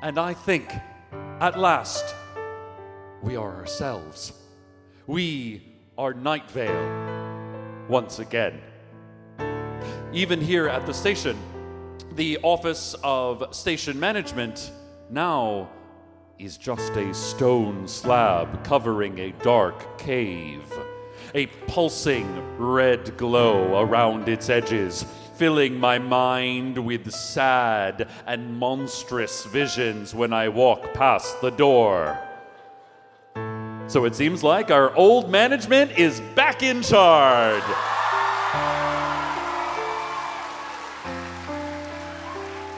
And 0.00 0.16
I 0.16 0.32
think, 0.32 0.72
at 1.40 1.58
last, 1.58 2.14
we 3.20 3.34
are 3.34 3.52
ourselves. 3.56 4.32
We 5.08 5.74
are 5.98 6.14
Night 6.14 6.48
Vale 6.52 7.86
once 7.88 8.20
again. 8.20 8.60
Even 10.12 10.40
here 10.40 10.68
at 10.68 10.86
the 10.86 10.94
station, 10.94 11.36
the 12.12 12.38
Office 12.44 12.94
of 13.02 13.52
Station 13.52 13.98
Management 13.98 14.70
now 15.10 15.68
is 16.38 16.56
just 16.56 16.92
a 16.92 17.12
stone 17.12 17.88
slab 17.88 18.62
covering 18.62 19.18
a 19.18 19.32
dark 19.42 19.98
cave. 19.98 20.62
A 21.36 21.46
pulsing 21.66 22.58
red 22.58 23.16
glow 23.16 23.80
around 23.80 24.28
its 24.28 24.48
edges, 24.48 25.04
filling 25.36 25.80
my 25.80 25.98
mind 25.98 26.78
with 26.78 27.10
sad 27.10 28.08
and 28.24 28.56
monstrous 28.56 29.44
visions 29.44 30.14
when 30.14 30.32
I 30.32 30.48
walk 30.48 30.94
past 30.94 31.40
the 31.40 31.50
door. 31.50 32.16
So 33.88 34.04
it 34.04 34.14
seems 34.14 34.44
like 34.44 34.70
our 34.70 34.94
old 34.94 35.28
management 35.28 35.98
is 35.98 36.20
back 36.36 36.62
in 36.62 36.82
charge. 36.82 37.64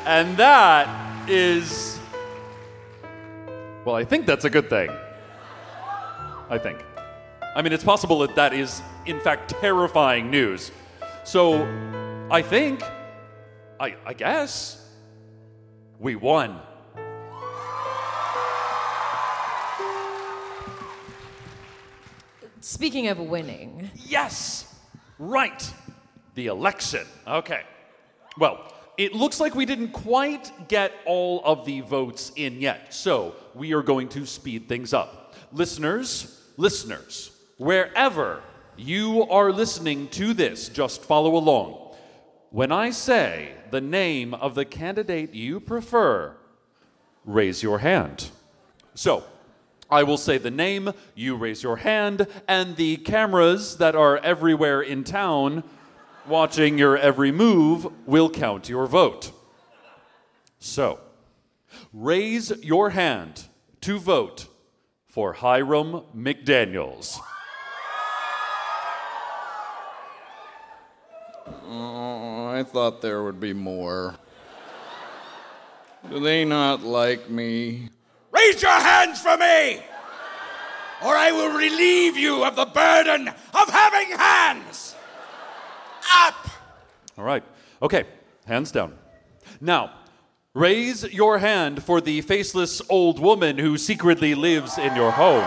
And 0.06 0.36
that 0.38 1.28
is. 1.28 1.98
Well, 3.84 3.96
I 3.96 4.04
think 4.04 4.24
that's 4.24 4.46
a 4.46 4.50
good 4.50 4.70
thing. 4.70 4.90
I 6.48 6.58
think. 6.58 6.78
I 7.56 7.62
mean, 7.62 7.72
it's 7.72 7.82
possible 7.82 8.18
that 8.18 8.34
that 8.34 8.52
is, 8.52 8.82
in 9.06 9.18
fact, 9.18 9.48
terrifying 9.48 10.30
news. 10.30 10.70
So, 11.24 11.64
I 12.30 12.42
think, 12.42 12.82
I, 13.80 13.96
I 14.04 14.12
guess, 14.12 14.86
we 15.98 16.16
won. 16.16 16.60
Speaking 22.60 23.08
of 23.08 23.18
winning, 23.20 23.90
Yes! 24.04 24.74
Right! 25.18 25.72
The 26.34 26.48
election. 26.48 27.06
Okay. 27.26 27.62
Well, 28.36 28.70
it 28.98 29.14
looks 29.14 29.40
like 29.40 29.54
we 29.54 29.64
didn't 29.64 29.92
quite 29.92 30.68
get 30.68 30.92
all 31.06 31.40
of 31.42 31.64
the 31.64 31.80
votes 31.80 32.32
in 32.36 32.60
yet, 32.60 32.92
so 32.92 33.34
we 33.54 33.72
are 33.72 33.82
going 33.82 34.10
to 34.10 34.26
speed 34.26 34.68
things 34.68 34.92
up. 34.92 35.34
Listeners, 35.52 36.38
listeners, 36.58 37.30
wherever 37.56 38.42
you 38.76 39.22
are 39.28 39.52
listening 39.52 40.08
to 40.08 40.34
this, 40.34 40.68
just 40.68 41.02
follow 41.02 41.36
along. 41.36 41.94
When 42.50 42.72
I 42.72 42.90
say 42.90 43.52
the 43.70 43.80
name 43.80 44.34
of 44.34 44.54
the 44.54 44.64
candidate 44.64 45.34
you 45.34 45.60
prefer, 45.60 46.36
raise 47.24 47.62
your 47.62 47.78
hand. 47.78 48.30
So, 48.94 49.24
I 49.90 50.02
will 50.02 50.16
say 50.16 50.38
the 50.38 50.50
name, 50.50 50.92
you 51.14 51.36
raise 51.36 51.62
your 51.62 51.76
hand, 51.76 52.26
and 52.48 52.76
the 52.76 52.96
cameras 52.98 53.76
that 53.76 53.94
are 53.94 54.18
everywhere 54.18 54.82
in 54.82 55.04
town 55.04 55.62
watching 56.26 56.76
your 56.76 56.98
every 56.98 57.30
move 57.30 57.86
will 58.06 58.28
count 58.28 58.68
your 58.68 58.86
vote. 58.86 59.30
So, 60.58 60.98
raise 61.92 62.50
your 62.62 62.90
hand 62.90 63.44
to 63.82 63.98
vote 63.98 64.48
for 65.06 65.34
Hiram 65.34 66.02
McDaniels. 66.16 67.20
I 72.56 72.62
thought 72.62 73.02
there 73.02 73.22
would 73.22 73.38
be 73.38 73.52
more. 73.52 74.14
Do 76.08 76.20
they 76.20 76.42
not 76.46 76.82
like 76.82 77.28
me? 77.28 77.90
Raise 78.32 78.62
your 78.62 78.70
hands 78.70 79.20
for 79.20 79.36
me, 79.36 79.82
or 81.04 81.14
I 81.14 81.32
will 81.32 81.54
relieve 81.54 82.16
you 82.16 82.44
of 82.44 82.56
the 82.56 82.64
burden 82.64 83.28
of 83.28 83.68
having 83.68 84.16
hands. 84.16 84.94
Up! 86.14 86.48
All 87.18 87.24
right. 87.24 87.44
Okay, 87.82 88.04
hands 88.46 88.70
down. 88.72 88.94
Now, 89.60 89.92
raise 90.54 91.04
your 91.04 91.36
hand 91.36 91.82
for 91.82 92.00
the 92.00 92.22
faceless 92.22 92.80
old 92.88 93.18
woman 93.18 93.58
who 93.58 93.76
secretly 93.76 94.34
lives 94.34 94.78
in 94.78 94.96
your 94.96 95.10
home. 95.10 95.44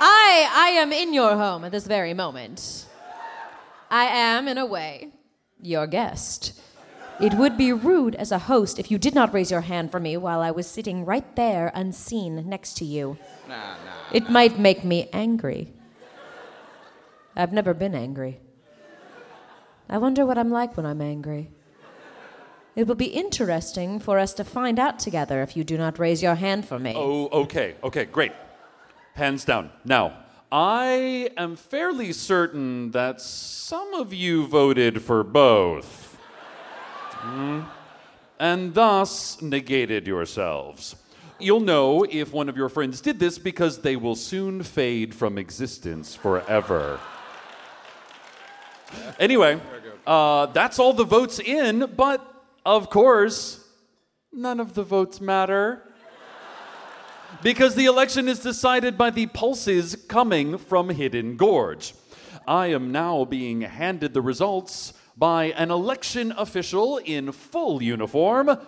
I 0.00 0.50
I 0.52 0.70
am 0.80 0.92
in 0.92 1.14
your 1.14 1.36
home 1.36 1.64
at 1.64 1.70
this 1.70 1.86
very 1.86 2.12
moment. 2.12 2.86
I 3.90 4.04
am, 4.04 4.46
in 4.46 4.56
a 4.56 4.66
way, 4.66 5.08
your 5.60 5.86
guest. 5.86 6.60
It 7.20 7.34
would 7.34 7.58
be 7.58 7.72
rude 7.72 8.14
as 8.14 8.32
a 8.32 8.38
host 8.38 8.78
if 8.78 8.90
you 8.90 8.96
did 8.96 9.14
not 9.14 9.34
raise 9.34 9.50
your 9.50 9.60
hand 9.62 9.90
for 9.90 10.00
me 10.00 10.16
while 10.16 10.40
I 10.40 10.50
was 10.50 10.66
sitting 10.66 11.04
right 11.04 11.36
there 11.36 11.70
unseen 11.74 12.48
next 12.48 12.78
to 12.78 12.84
you. 12.84 13.18
Nah, 13.48 13.56
nah. 13.56 13.76
It 14.12 14.30
might 14.30 14.58
make 14.58 14.84
me 14.84 15.08
angry. 15.12 15.72
I've 17.36 17.52
never 17.52 17.74
been 17.74 17.94
angry. 17.94 18.40
I 19.88 19.98
wonder 19.98 20.24
what 20.24 20.38
I'm 20.38 20.50
like 20.50 20.76
when 20.76 20.86
I'm 20.86 21.02
angry. 21.02 21.50
It 22.76 22.86
will 22.86 22.94
be 22.94 23.06
interesting 23.06 23.98
for 23.98 24.18
us 24.18 24.32
to 24.34 24.44
find 24.44 24.78
out 24.78 24.98
together 24.98 25.42
if 25.42 25.56
you 25.56 25.64
do 25.64 25.76
not 25.76 25.98
raise 25.98 26.22
your 26.22 26.36
hand 26.36 26.66
for 26.66 26.78
me. 26.78 26.94
Oh, 26.96 27.28
okay, 27.42 27.74
okay, 27.82 28.04
great. 28.04 28.32
Hands 29.14 29.44
down. 29.44 29.70
Now, 29.84 30.16
I 30.52 31.30
am 31.36 31.54
fairly 31.54 32.12
certain 32.12 32.90
that 32.90 33.20
some 33.20 33.94
of 33.94 34.12
you 34.12 34.48
voted 34.48 35.00
for 35.00 35.22
both. 35.22 36.18
Hmm? 37.20 37.60
And 38.40 38.74
thus 38.74 39.40
negated 39.40 40.08
yourselves. 40.08 40.96
You'll 41.38 41.60
know 41.60 42.04
if 42.04 42.32
one 42.32 42.48
of 42.48 42.56
your 42.56 42.68
friends 42.68 43.00
did 43.00 43.20
this 43.20 43.38
because 43.38 43.78
they 43.78 43.94
will 43.94 44.16
soon 44.16 44.64
fade 44.64 45.14
from 45.14 45.38
existence 45.38 46.16
forever. 46.16 46.98
Anyway, 49.20 49.60
uh, 50.04 50.46
that's 50.46 50.80
all 50.80 50.92
the 50.92 51.04
votes 51.04 51.38
in, 51.38 51.92
but 51.96 52.26
of 52.66 52.90
course, 52.90 53.64
none 54.32 54.58
of 54.58 54.74
the 54.74 54.82
votes 54.82 55.20
matter. 55.20 55.89
Because 57.42 57.74
the 57.74 57.86
election 57.86 58.28
is 58.28 58.40
decided 58.40 58.98
by 58.98 59.08
the 59.08 59.26
pulses 59.26 59.96
coming 60.08 60.58
from 60.58 60.90
Hidden 60.90 61.38
Gorge. 61.38 61.94
I 62.46 62.66
am 62.66 62.92
now 62.92 63.24
being 63.24 63.62
handed 63.62 64.12
the 64.12 64.20
results 64.20 64.92
by 65.16 65.44
an 65.44 65.70
election 65.70 66.34
official 66.36 66.98
in 66.98 67.32
full 67.32 67.82
uniform, 67.82 68.58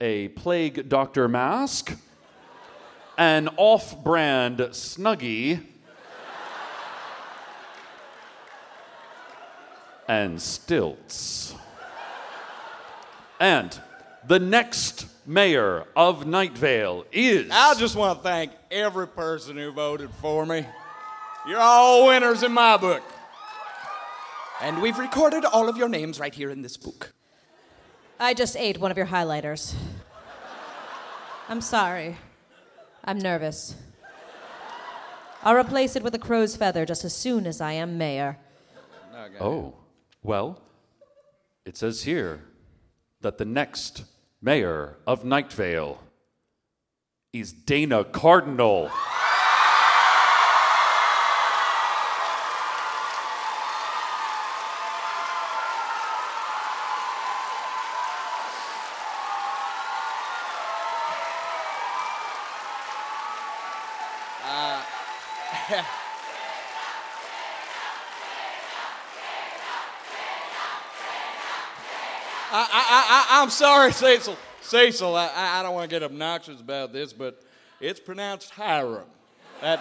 a 0.00 0.28
plague 0.28 0.88
doctor 0.88 1.28
mask, 1.28 1.96
an 3.16 3.48
off 3.56 4.02
brand 4.02 4.58
snuggie, 4.58 5.64
and 10.08 10.42
stilts. 10.42 11.54
And 13.38 13.80
the 14.26 14.40
next 14.40 15.06
mayor 15.26 15.84
of 15.96 16.26
Night 16.26 16.56
Vale 16.56 17.04
is. 17.12 17.50
I 17.50 17.74
just 17.74 17.96
want 17.96 18.18
to 18.18 18.22
thank 18.22 18.52
every 18.70 19.08
person 19.08 19.56
who 19.56 19.72
voted 19.72 20.10
for 20.20 20.44
me. 20.44 20.66
You're 21.46 21.60
all 21.60 22.06
winners 22.06 22.42
in 22.42 22.52
my 22.52 22.76
book. 22.76 23.02
And 24.60 24.80
we've 24.80 24.98
recorded 24.98 25.44
all 25.44 25.68
of 25.68 25.76
your 25.76 25.88
names 25.88 26.18
right 26.20 26.34
here 26.34 26.50
in 26.50 26.62
this 26.62 26.76
book. 26.76 27.12
I 28.18 28.34
just 28.34 28.56
ate 28.56 28.78
one 28.78 28.90
of 28.90 28.96
your 28.96 29.06
highlighters. 29.06 29.74
I'm 31.48 31.60
sorry. 31.60 32.16
I'm 33.04 33.18
nervous. 33.18 33.74
I'll 35.42 35.56
replace 35.56 35.94
it 35.96 36.02
with 36.02 36.14
a 36.14 36.18
crow's 36.18 36.56
feather 36.56 36.86
just 36.86 37.04
as 37.04 37.14
soon 37.14 37.46
as 37.46 37.60
I 37.60 37.72
am 37.72 37.98
mayor. 37.98 38.38
Oh, 39.40 39.74
well, 40.22 40.62
it 41.66 41.76
says 41.76 42.04
here 42.04 42.44
that 43.20 43.36
the 43.36 43.44
next 43.44 44.04
mayor 44.44 44.94
of 45.06 45.24
Night 45.24 45.50
Vale 45.54 45.98
is 47.32 47.50
Dana 47.50 48.04
Cardinal. 48.04 48.90
I, 72.56 72.68
I, 72.70 73.36
I, 73.40 73.42
I'm 73.42 73.50
sorry, 73.50 73.92
Cecil. 73.92 74.36
Cecil, 74.60 75.16
I, 75.16 75.26
I 75.26 75.58
I 75.58 75.62
don't 75.64 75.74
want 75.74 75.90
to 75.90 75.94
get 75.94 76.04
obnoxious 76.04 76.60
about 76.60 76.92
this, 76.92 77.12
but 77.12 77.42
it's 77.80 77.98
pronounced 77.98 78.50
Hiram. 78.50 79.08
That, 79.60 79.80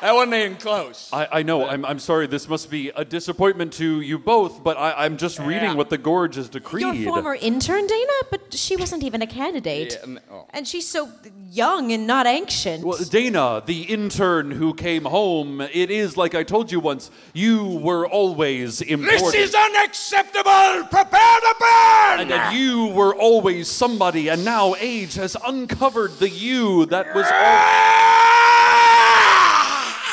that 0.00 0.14
wasn't 0.14 0.34
even 0.34 0.56
close. 0.56 1.10
I, 1.12 1.28
I 1.32 1.42
know. 1.42 1.66
I'm, 1.66 1.84
I'm 1.84 1.98
sorry. 1.98 2.26
This 2.26 2.48
must 2.48 2.70
be 2.70 2.90
a 2.90 3.04
disappointment 3.04 3.72
to 3.74 4.00
you 4.00 4.18
both, 4.18 4.62
but 4.62 4.76
I, 4.76 5.04
I'm 5.04 5.16
just 5.16 5.38
reading 5.38 5.76
what 5.76 5.90
the 5.90 5.98
gorge 5.98 6.36
has 6.36 6.48
decreed. 6.48 6.82
Your 6.82 7.12
former 7.12 7.34
intern, 7.34 7.86
Dana? 7.86 8.12
But 8.30 8.54
she 8.54 8.76
wasn't 8.76 9.02
even 9.04 9.22
a 9.22 9.26
candidate. 9.26 9.98
Yeah, 9.98 10.06
n- 10.06 10.20
oh. 10.30 10.46
And 10.50 10.66
she's 10.66 10.88
so 10.88 11.10
young 11.50 11.92
and 11.92 12.06
not 12.06 12.26
ancient. 12.26 12.84
Well, 12.84 12.98
Dana, 12.98 13.62
the 13.64 13.82
intern 13.82 14.50
who 14.50 14.74
came 14.74 15.04
home, 15.04 15.60
it 15.60 15.90
is 15.90 16.16
like 16.16 16.34
I 16.34 16.42
told 16.42 16.70
you 16.70 16.80
once. 16.80 17.10
You 17.32 17.64
were 17.64 18.06
always 18.06 18.80
important. 18.82 19.32
This 19.32 19.34
is 19.34 19.54
unacceptable! 19.54 20.88
Prepare 20.90 21.40
to 21.40 21.54
burn! 21.58 22.20
and 22.20 22.30
that 22.30 22.54
you 22.54 22.86
were 22.88 23.14
always 23.14 23.68
somebody, 23.68 24.28
and 24.28 24.44
now 24.44 24.74
age 24.78 25.14
has 25.14 25.36
uncovered 25.46 26.18
the 26.18 26.28
you 26.28 26.86
that 26.86 27.14
was 27.14 27.26
all. 27.26 27.32
Ah! 27.32 29.05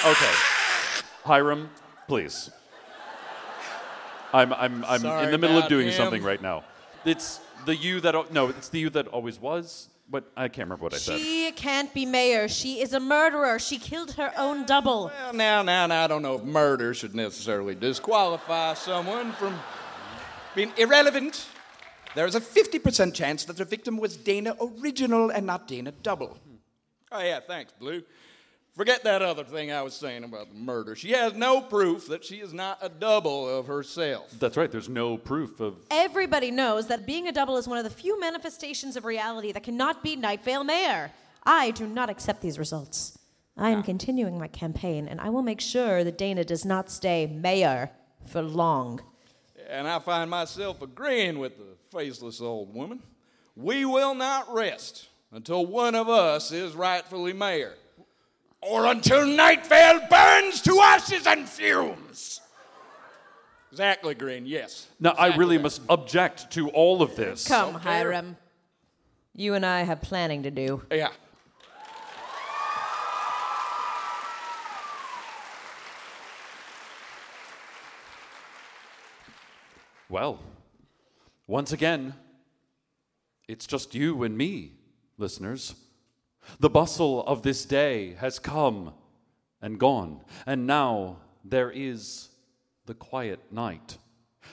Okay, 0.05 0.33
Hiram, 1.23 1.69
please. 2.07 2.49
I'm 4.33 4.51
I'm 4.51 4.83
I'm 4.83 4.99
Sorry 4.99 5.25
in 5.25 5.31
the 5.31 5.37
middle 5.37 5.55
of 5.57 5.61
about 5.63 5.69
doing 5.69 5.87
him. 5.87 5.93
something 5.93 6.23
right 6.23 6.41
now. 6.41 6.63
It's 7.05 7.39
the 7.65 7.75
you 7.75 8.01
that 8.01 8.13
al- 8.15 8.25
no, 8.31 8.49
it's 8.49 8.69
the 8.69 8.79
you 8.79 8.89
that 8.91 9.07
always 9.07 9.39
was. 9.39 9.89
But 10.09 10.29
I 10.35 10.49
can't 10.49 10.67
remember 10.67 10.83
what 10.83 10.93
I 10.93 10.97
said. 10.97 11.19
She 11.19 11.51
can't 11.53 11.91
be 11.93 12.05
mayor. 12.05 12.47
She 12.49 12.81
is 12.81 12.93
a 12.93 12.99
murderer. 12.99 13.57
She 13.57 13.77
killed 13.79 14.11
her 14.11 14.33
own 14.37 14.65
double. 14.65 15.05
Well, 15.05 15.33
now, 15.33 15.61
now, 15.63 15.87
now, 15.87 16.03
I 16.03 16.07
don't 16.07 16.21
know 16.21 16.35
if 16.35 16.43
murder 16.43 16.93
should 16.93 17.15
necessarily 17.15 17.73
disqualify 17.73 18.73
someone 18.73 19.31
from 19.31 19.57
being 20.55 20.71
irrelevant. 20.77 21.47
There 22.15 22.25
is 22.27 22.35
a 22.35 22.41
50% 22.41 23.13
chance 23.13 23.45
that 23.45 23.55
the 23.57 23.65
victim 23.65 23.97
was 23.97 24.17
Dana 24.17 24.55
original 24.61 25.29
and 25.31 25.47
not 25.47 25.67
Dana 25.69 25.93
double. 26.03 26.37
Oh, 27.11 27.21
yeah, 27.21 27.39
thanks, 27.39 27.71
Blue. 27.79 28.03
Forget 28.76 29.03
that 29.03 29.21
other 29.21 29.43
thing 29.43 29.71
I 29.71 29.84
was 29.84 29.93
saying 29.93 30.24
about 30.24 30.49
the 30.49 30.59
murder. 30.59 30.95
She 30.95 31.11
has 31.11 31.36
no 31.36 31.61
proof 31.61 32.07
that 32.07 32.26
she 32.26 32.38
is 32.38 32.53
not 32.53 32.80
a 32.82 32.89
double 32.89 33.47
of 33.47 33.67
herself. 33.67 34.32
That's 34.39 34.57
right. 34.57 34.71
There's 34.71 34.89
no 34.89 35.15
proof 35.15 35.59
of. 35.59 35.76
Everybody 35.91 36.49
knows 36.49 36.88
that 36.88 37.05
being 37.05 37.28
a 37.28 37.32
double 37.32 37.57
is 37.57 37.67
one 37.67 37.78
of 37.78 37.84
the 37.84 37.91
few 37.91 38.19
manifestations 38.19 38.95
of 38.95 39.05
reality 39.05 39.51
that 39.51 39.61
cannot 39.61 40.01
be 40.01 40.15
Night 40.15 40.43
Vale 40.43 40.63
mayor. 40.63 41.11
I 41.43 41.69
do 41.69 41.86
not 41.86 42.09
accept 42.09 42.41
these 42.41 42.57
results. 42.57 43.19
I 43.55 43.69
am 43.69 43.84
continuing 43.84 44.39
my 44.39 44.47
campaign, 44.47 45.07
and 45.07 45.21
I 45.21 45.30
will 45.30 45.43
make 45.43 45.61
sure 45.61 46.03
that 46.03 46.17
Dana 46.17 46.43
does 46.43 46.65
not 46.65 46.89
stay 46.89 47.28
mayor 47.28 47.91
for 48.26 48.41
long. 48.41 49.01
And 49.69 49.88
I 49.88 49.99
find 49.99 50.32
myself 50.32 50.82
agreeing 50.82 51.38
with 51.38 51.59
the 51.59 51.76
faceless 51.95 52.41
old 52.41 52.74
woman. 52.74 53.03
We 53.55 53.86
will 53.86 54.15
not 54.15 54.51
rest 54.51 55.09
until 55.32 55.67
one 55.67 55.93
of 55.93 56.09
us 56.09 56.51
is 56.51 56.74
rightfully 56.74 57.34
mayor. 57.34 57.74
Or 58.70 58.86
until 58.86 59.26
Night 59.26 59.66
Vale 59.68 59.99
burns 60.09 60.61
to 60.61 60.80
ashes 60.80 61.28
and 61.28 61.47
fumes. 61.47 62.41
Exactly, 63.72 64.14
Green, 64.14 64.45
yes. 64.45 64.88
Now, 64.99 65.11
I 65.11 65.36
really 65.36 65.57
must 65.57 65.82
object 65.89 66.51
to 66.51 66.70
all 66.70 67.01
of 67.01 67.16
this. 67.16 67.47
Come, 67.47 67.74
Hiram. 67.74 68.38
You 69.36 69.55
and 69.55 69.66
I 69.66 69.82
have 69.82 70.01
planning 70.01 70.43
to 70.43 70.51
do. 70.51 70.84
Yeah. 70.91 71.09
Well, 80.07 80.39
once 81.47 81.72
again, 81.72 82.14
it's 83.47 83.66
just 83.66 83.95
you 83.95 84.22
and 84.22 84.38
me, 84.38 84.74
listeners. 85.18 85.74
The 86.59 86.69
bustle 86.69 87.23
of 87.25 87.41
this 87.41 87.65
day 87.65 88.13
has 88.15 88.39
come 88.39 88.93
and 89.61 89.79
gone, 89.79 90.21
and 90.45 90.67
now 90.67 91.17
there 91.43 91.71
is 91.71 92.29
the 92.85 92.93
quiet 92.93 93.39
night. 93.51 93.97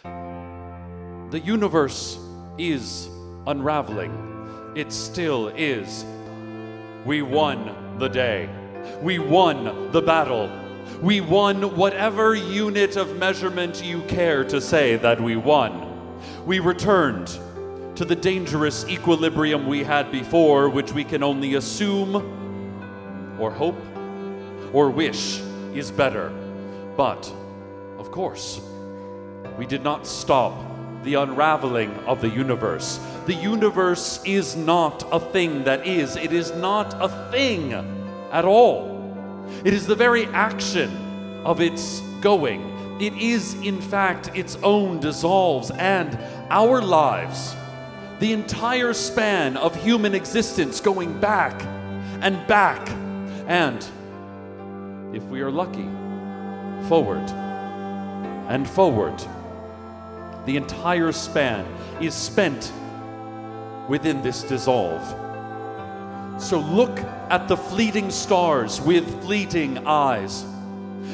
The 0.04 1.40
universe 1.44 2.18
is 2.58 3.08
unraveling. 3.46 4.72
It 4.76 4.92
still 4.92 5.48
is. 5.48 6.04
We 7.04 7.22
won 7.22 7.98
the 7.98 8.08
day. 8.08 8.48
We 9.02 9.18
won 9.18 9.90
the 9.92 10.02
battle. 10.02 10.50
We 11.02 11.20
won 11.20 11.76
whatever 11.76 12.34
unit 12.34 12.96
of 12.96 13.16
measurement 13.16 13.82
you 13.84 14.02
care 14.02 14.44
to 14.44 14.60
say 14.60 14.96
that 14.96 15.20
we 15.20 15.36
won. 15.36 16.18
We 16.46 16.58
returned 16.58 17.38
to 18.00 18.06
the 18.06 18.16
dangerous 18.16 18.88
equilibrium 18.88 19.66
we 19.66 19.84
had 19.84 20.10
before, 20.10 20.70
which 20.70 20.90
we 20.90 21.04
can 21.04 21.22
only 21.22 21.56
assume 21.56 22.16
or 23.38 23.50
hope 23.50 23.76
or 24.72 24.88
wish 24.88 25.42
is 25.74 25.90
better. 25.90 26.30
But, 26.96 27.30
of 27.98 28.10
course, 28.10 28.58
we 29.58 29.66
did 29.66 29.84
not 29.84 30.06
stop 30.06 30.54
the 31.02 31.16
unraveling 31.16 31.92
of 32.06 32.22
the 32.22 32.30
universe. 32.30 32.98
The 33.26 33.34
universe 33.34 34.24
is 34.24 34.56
not 34.56 35.06
a 35.12 35.20
thing 35.20 35.64
that 35.64 35.86
is, 35.86 36.16
it 36.16 36.32
is 36.32 36.52
not 36.52 36.94
a 36.98 37.10
thing 37.30 37.74
at 38.32 38.46
all. 38.46 39.44
It 39.62 39.74
is 39.74 39.86
the 39.86 39.94
very 39.94 40.24
action 40.28 40.90
of 41.44 41.60
its 41.60 42.00
going. 42.22 42.62
It 42.98 43.12
is, 43.12 43.52
in 43.60 43.78
fact, 43.78 44.30
its 44.34 44.56
own 44.62 45.00
dissolves, 45.00 45.70
and 45.72 46.18
our 46.48 46.80
lives, 46.80 47.56
the 48.20 48.32
entire 48.34 48.92
span 48.92 49.56
of 49.56 49.74
human 49.82 50.14
existence, 50.14 50.78
going 50.80 51.18
back 51.20 51.60
and 52.20 52.46
back, 52.46 52.86
and, 53.46 53.82
if 55.14 55.24
we 55.24 55.40
are 55.40 55.50
lucky, 55.50 55.88
forward 56.86 57.26
and 58.50 58.68
forward. 58.68 59.18
The 60.44 60.58
entire 60.58 61.12
span 61.12 61.66
is 61.98 62.14
spent 62.14 62.72
within 63.88 64.20
this 64.22 64.42
dissolve. 64.42 65.02
So 66.40 66.58
look 66.58 66.98
at 67.30 67.48
the 67.48 67.56
fleeting 67.56 68.10
stars 68.10 68.82
with 68.82 69.22
fleeting 69.22 69.86
eyes 69.86 70.44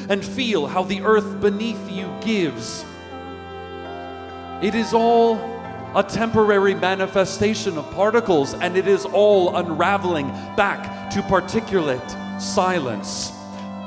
and 0.09 0.23
feel 0.23 0.67
how 0.67 0.83
the 0.83 1.01
earth 1.01 1.39
beneath 1.39 1.89
you 1.89 2.13
gives. 2.21 2.83
It 4.61 4.75
is 4.75 4.93
all 4.93 5.56
a 5.97 6.03
temporary 6.03 6.75
manifestation 6.75 7.75
of 7.75 7.89
particles, 7.89 8.53
and 8.53 8.77
it 8.77 8.87
is 8.87 9.03
all 9.03 9.55
unraveling 9.55 10.27
back 10.55 11.09
to 11.09 11.23
particulate 11.23 12.39
silence. 12.39 13.31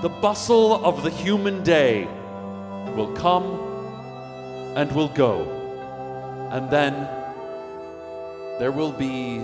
The 0.03 0.09
bustle 0.09 0.85
of 0.85 1.05
the 1.05 1.11
human 1.11 1.63
day 1.63 2.07
will 2.97 3.13
come 3.13 3.45
and 4.77 4.91
will 4.91 5.11
go, 5.11 5.43
and 6.51 6.69
then 6.69 6.95
there 8.59 8.73
will 8.73 8.91
be 8.91 9.39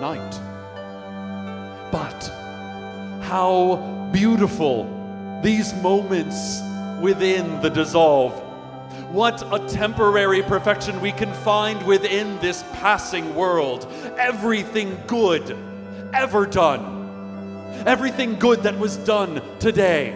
night. 0.00 0.40
But 1.92 2.28
how 3.22 4.10
beautiful 4.10 5.40
these 5.44 5.72
moments 5.74 6.60
within 7.00 7.60
the 7.60 7.70
dissolve. 7.70 8.47
What 9.10 9.42
a 9.50 9.66
temporary 9.68 10.42
perfection 10.42 11.00
we 11.00 11.12
can 11.12 11.32
find 11.32 11.82
within 11.86 12.38
this 12.40 12.62
passing 12.74 13.34
world. 13.34 13.90
Everything 14.18 15.00
good 15.06 15.56
ever 16.12 16.44
done. 16.44 17.82
Everything 17.86 18.38
good 18.38 18.64
that 18.64 18.78
was 18.78 18.98
done 18.98 19.40
today. 19.60 20.10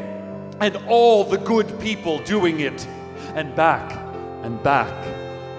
And 0.60 0.76
all 0.88 1.24
the 1.24 1.38
good 1.38 1.80
people 1.80 2.18
doing 2.18 2.60
it. 2.60 2.86
And 3.34 3.56
back 3.56 3.92
and 4.42 4.62
back 4.62 4.92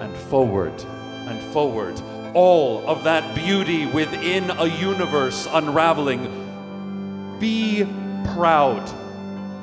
and 0.00 0.14
forward 0.28 0.80
and 1.26 1.42
forward. 1.52 2.00
All 2.34 2.86
of 2.86 3.02
that 3.02 3.34
beauty 3.34 3.84
within 3.86 4.48
a 4.48 4.66
universe 4.66 5.48
unraveling. 5.50 7.36
Be 7.40 7.84
proud 8.34 8.88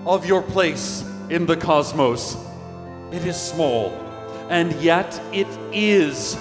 of 0.05 0.25
your 0.25 0.41
place 0.41 1.05
in 1.29 1.45
the 1.45 1.55
cosmos. 1.55 2.50
It 3.11 3.25
is 3.25 3.35
small, 3.35 3.89
and 4.49 4.71
yet 4.81 5.21
it 5.33 5.47
is. 5.73 6.35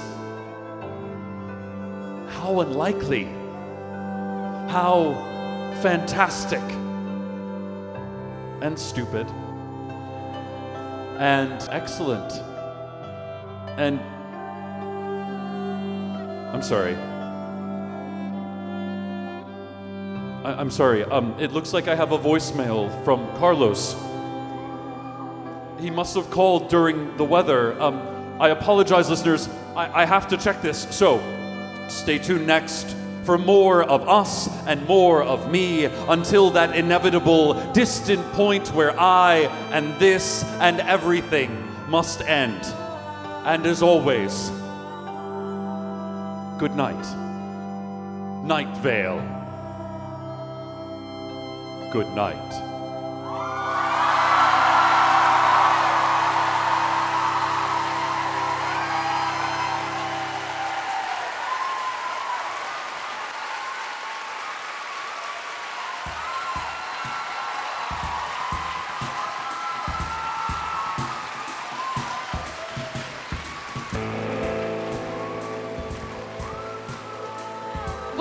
How 2.28 2.60
unlikely. 2.60 3.24
How 4.68 5.14
fantastic. 5.82 6.62
And 8.62 8.78
stupid. 8.78 9.26
And 11.18 11.60
excellent. 11.70 12.32
And. 13.76 13.98
I'm 16.54 16.62
sorry. 16.62 16.94
I- 20.44 20.54
I'm 20.60 20.70
sorry. 20.70 21.04
Um, 21.04 21.34
it 21.40 21.52
looks 21.52 21.72
like 21.72 21.88
I 21.88 21.94
have 21.96 22.12
a 22.12 22.18
voicemail 22.18 22.90
from 23.04 23.26
Carlos. 23.38 23.94
He 25.80 25.90
must 25.90 26.14
have 26.14 26.30
called 26.30 26.68
during 26.68 27.16
the 27.16 27.24
weather. 27.24 27.80
Um, 27.80 28.36
I 28.40 28.48
apologize, 28.48 29.08
listeners. 29.08 29.48
I, 29.74 30.02
I 30.02 30.04
have 30.04 30.28
to 30.28 30.36
check 30.36 30.62
this. 30.62 30.86
So, 30.94 31.20
stay 31.88 32.18
tuned 32.18 32.46
next 32.46 32.96
for 33.24 33.38
more 33.38 33.82
of 33.82 34.08
us 34.08 34.48
and 34.66 34.86
more 34.86 35.22
of 35.22 35.50
me 35.50 35.84
until 35.84 36.50
that 36.50 36.74
inevitable 36.74 37.54
distant 37.72 38.24
point 38.32 38.68
where 38.74 38.98
I 38.98 39.42
and 39.70 39.98
this 39.98 40.44
and 40.60 40.80
everything 40.80 41.50
must 41.88 42.22
end. 42.22 42.60
And 43.44 43.66
as 43.66 43.82
always, 43.82 44.50
good 46.58 46.74
night. 46.76 47.04
Night 48.44 48.76
Vale. 48.78 49.20
Good 51.92 52.08
night. 52.14 52.69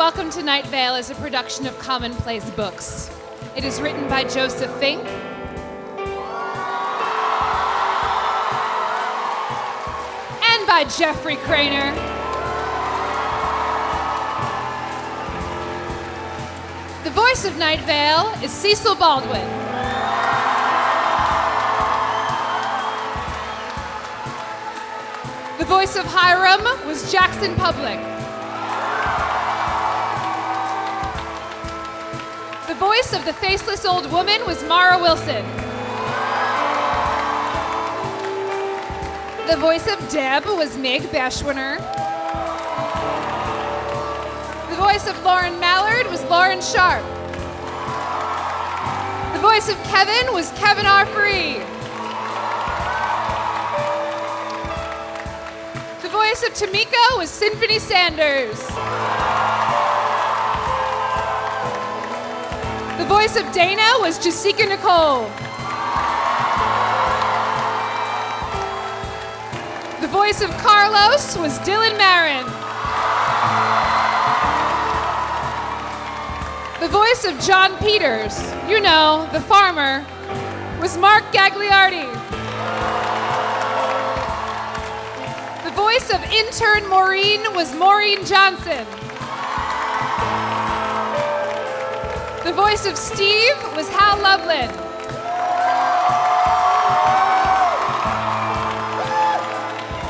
Welcome 0.10 0.32
to 0.32 0.42
Night 0.42 0.66
Vale 0.66 0.96
is 0.96 1.12
a 1.12 1.16
production 1.16 1.68
of 1.68 1.78
Commonplace 1.78 2.50
Books. 2.50 3.12
It 3.56 3.64
is 3.64 3.80
written 3.80 4.10
by 4.10 4.24
Joseph 4.24 4.72
Fink. 4.80 5.06
And 10.42 10.66
by 10.66 10.86
Jeffrey 10.98 11.36
Cranor. 11.36 11.94
The 17.04 17.12
voice 17.12 17.46
of 17.46 17.56
Night 17.60 17.82
Vale 17.82 18.34
is 18.44 18.50
Cecil 18.50 18.96
Baldwin. 18.96 19.48
The 25.60 25.66
voice 25.66 25.96
of 25.96 26.06
Hiram 26.08 26.64
was 26.88 27.12
Jackson 27.12 27.54
Publick. 27.54 28.19
Voice 33.02 33.14
of 33.14 33.24
the 33.24 33.34
faceless 33.34 33.86
old 33.86 34.12
woman 34.12 34.46
was 34.46 34.62
Mara 34.66 35.02
Wilson. 35.02 35.46
The 39.48 39.56
voice 39.56 39.88
of 39.88 40.10
Deb 40.10 40.44
was 40.46 40.78
Meg 40.78 41.04
Bashwiner. 41.04 41.78
The 44.70 44.76
voice 44.76 45.08
of 45.08 45.24
Lauren 45.24 45.58
Mallard 45.62 46.08
was 46.12 46.22
Lauren 46.26 46.60
Sharp. 46.62 47.06
The 49.34 49.40
voice 49.40 49.70
of 49.70 49.82
Kevin 49.86 50.34
was 50.34 50.52
Kevin 50.58 50.86
R. 50.86 51.06
Free. 51.06 51.60
The 56.02 56.10
voice 56.10 56.44
of 56.44 56.54
Tamika 56.54 57.18
was 57.18 57.30
Symphony 57.30 57.80
Sanders. 57.80 58.79
Voice 63.20 63.36
of 63.36 63.52
Dana 63.52 63.84
was 64.00 64.18
Jasika 64.18 64.66
Nicole. 64.70 65.24
The 70.00 70.08
voice 70.08 70.42
of 70.42 70.50
Carlos 70.52 71.36
was 71.36 71.60
Dylan 71.60 71.98
Marron. 71.98 72.46
The 76.80 76.88
voice 76.88 77.26
of 77.26 77.38
John 77.46 77.78
Peters, 77.80 78.40
you 78.70 78.80
know, 78.80 79.28
the 79.34 79.42
farmer, 79.42 80.06
was 80.80 80.98
Mark 80.98 81.26
Gagliardi. 81.34 82.08
The 85.66 85.72
voice 85.72 86.10
of 86.10 86.24
intern 86.32 86.88
Maureen 86.88 87.42
was 87.54 87.76
Maureen 87.76 88.26
Johnson. 88.26 88.88
The 92.50 92.56
voice 92.56 92.88
of 92.88 92.98
Steve 92.98 93.56
was 93.76 93.88
Hal 93.90 94.18
Lublin. 94.24 94.72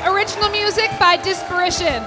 Original 0.07 0.49
music 0.49 0.89
by 0.97 1.17
Disparition. 1.17 1.99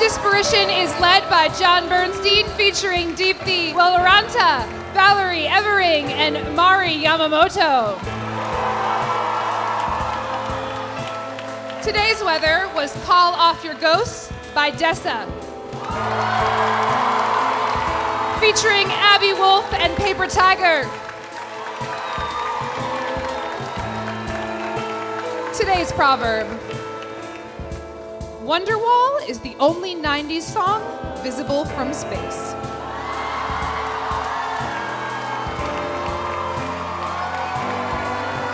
Disparition 0.00 0.68
is 0.82 0.90
led 1.00 1.22
by 1.30 1.46
Jon 1.56 1.88
Bernstein, 1.88 2.44
featuring 2.56 3.14
Deepthi 3.14 3.72
Welaratna, 3.72 4.66
Valerie 4.92 5.46
Evering, 5.46 6.06
and 6.06 6.56
Mari 6.56 6.90
Yamamoto. 6.90 7.96
Today's 11.84 12.20
weather 12.24 12.68
was 12.74 12.92
Call 13.04 13.32
Off 13.34 13.62
Your 13.62 13.74
Ghosts 13.74 14.32
by 14.52 14.72
Dessa. 14.72 15.24
Featuring 18.46 18.86
Aby 18.86 19.32
Wolf 19.32 19.66
and 19.74 19.96
Paper 19.96 20.28
Tiger. 20.28 20.88
Today's 25.52 25.90
proverb 25.90 26.46
Wonderwall 28.44 29.28
is 29.28 29.40
the 29.40 29.56
only 29.58 29.96
90s 29.96 30.42
song 30.42 30.80
visible 31.24 31.64
from 31.64 31.92
space. 31.92 32.52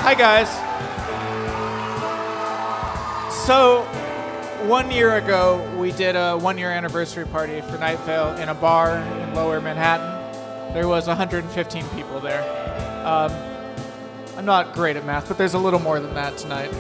Hi, 0.01 0.15
guys. 0.15 0.49
So, 3.45 3.87
one 4.69 4.91
year 4.91 5.17
ago, 5.17 5.61
we 5.79 5.93
did 5.93 6.15
a 6.15 6.37
one 6.37 6.57
year 6.57 6.71
anniversary 6.71 7.27
party 7.27 7.61
for 7.63 7.79
Night 7.79 7.99
Vale 8.01 8.37
in 8.37 8.49
a 8.49 8.55
bar 8.55 8.97
in 8.97 9.35
lower 9.35 9.61
Manhattan. 9.61 10.73
There 10.73 10.87
was 10.87 11.07
115 11.09 11.89
people 11.91 12.21
there. 12.21 12.43
Um, 13.07 13.33
I'm 14.37 14.45
not 14.45 14.73
great 14.73 14.97
at 14.97 15.05
math, 15.05 15.29
but 15.29 15.37
there's 15.37 15.55
a 15.55 15.59
little 15.59 15.81
more 15.81 16.01
than 16.01 16.15
that 16.15 16.39
tonight. 16.39 16.73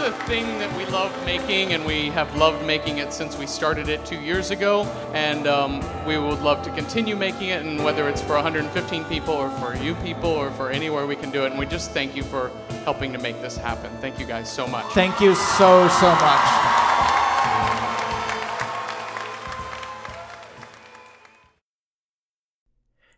A 0.00 0.12
thing 0.26 0.46
that 0.58 0.74
we 0.76 0.86
love 0.86 1.12
making, 1.24 1.72
and 1.72 1.84
we 1.84 2.08
have 2.10 2.34
loved 2.36 2.64
making 2.64 2.98
it 2.98 3.12
since 3.12 3.36
we 3.36 3.46
started 3.46 3.88
it 3.88 4.04
two 4.04 4.20
years 4.20 4.50
ago. 4.50 4.84
And 5.12 5.46
um, 5.46 5.80
we 6.06 6.18
would 6.18 6.40
love 6.40 6.62
to 6.62 6.70
continue 6.70 7.16
making 7.16 7.48
it, 7.48 7.64
and 7.64 7.82
whether 7.84 8.08
it's 8.08 8.22
for 8.22 8.34
115 8.34 9.04
people, 9.04 9.34
or 9.34 9.50
for 9.50 9.76
you 9.76 9.94
people, 9.96 10.30
or 10.30 10.50
for 10.52 10.70
anywhere 10.70 11.06
we 11.06 11.16
can 11.16 11.30
do 11.30 11.44
it. 11.44 11.50
And 11.50 11.58
we 11.58 11.66
just 11.66 11.90
thank 11.92 12.16
you 12.16 12.22
for 12.22 12.50
helping 12.84 13.12
to 13.12 13.18
make 13.18 13.40
this 13.42 13.56
happen. 13.56 13.90
Thank 14.00 14.18
you 14.18 14.26
guys 14.26 14.50
so 14.50 14.66
much. 14.66 14.86
Thank 14.92 15.20
you 15.20 15.34
so, 15.34 15.88
so 15.88 16.10
much. 16.16 16.99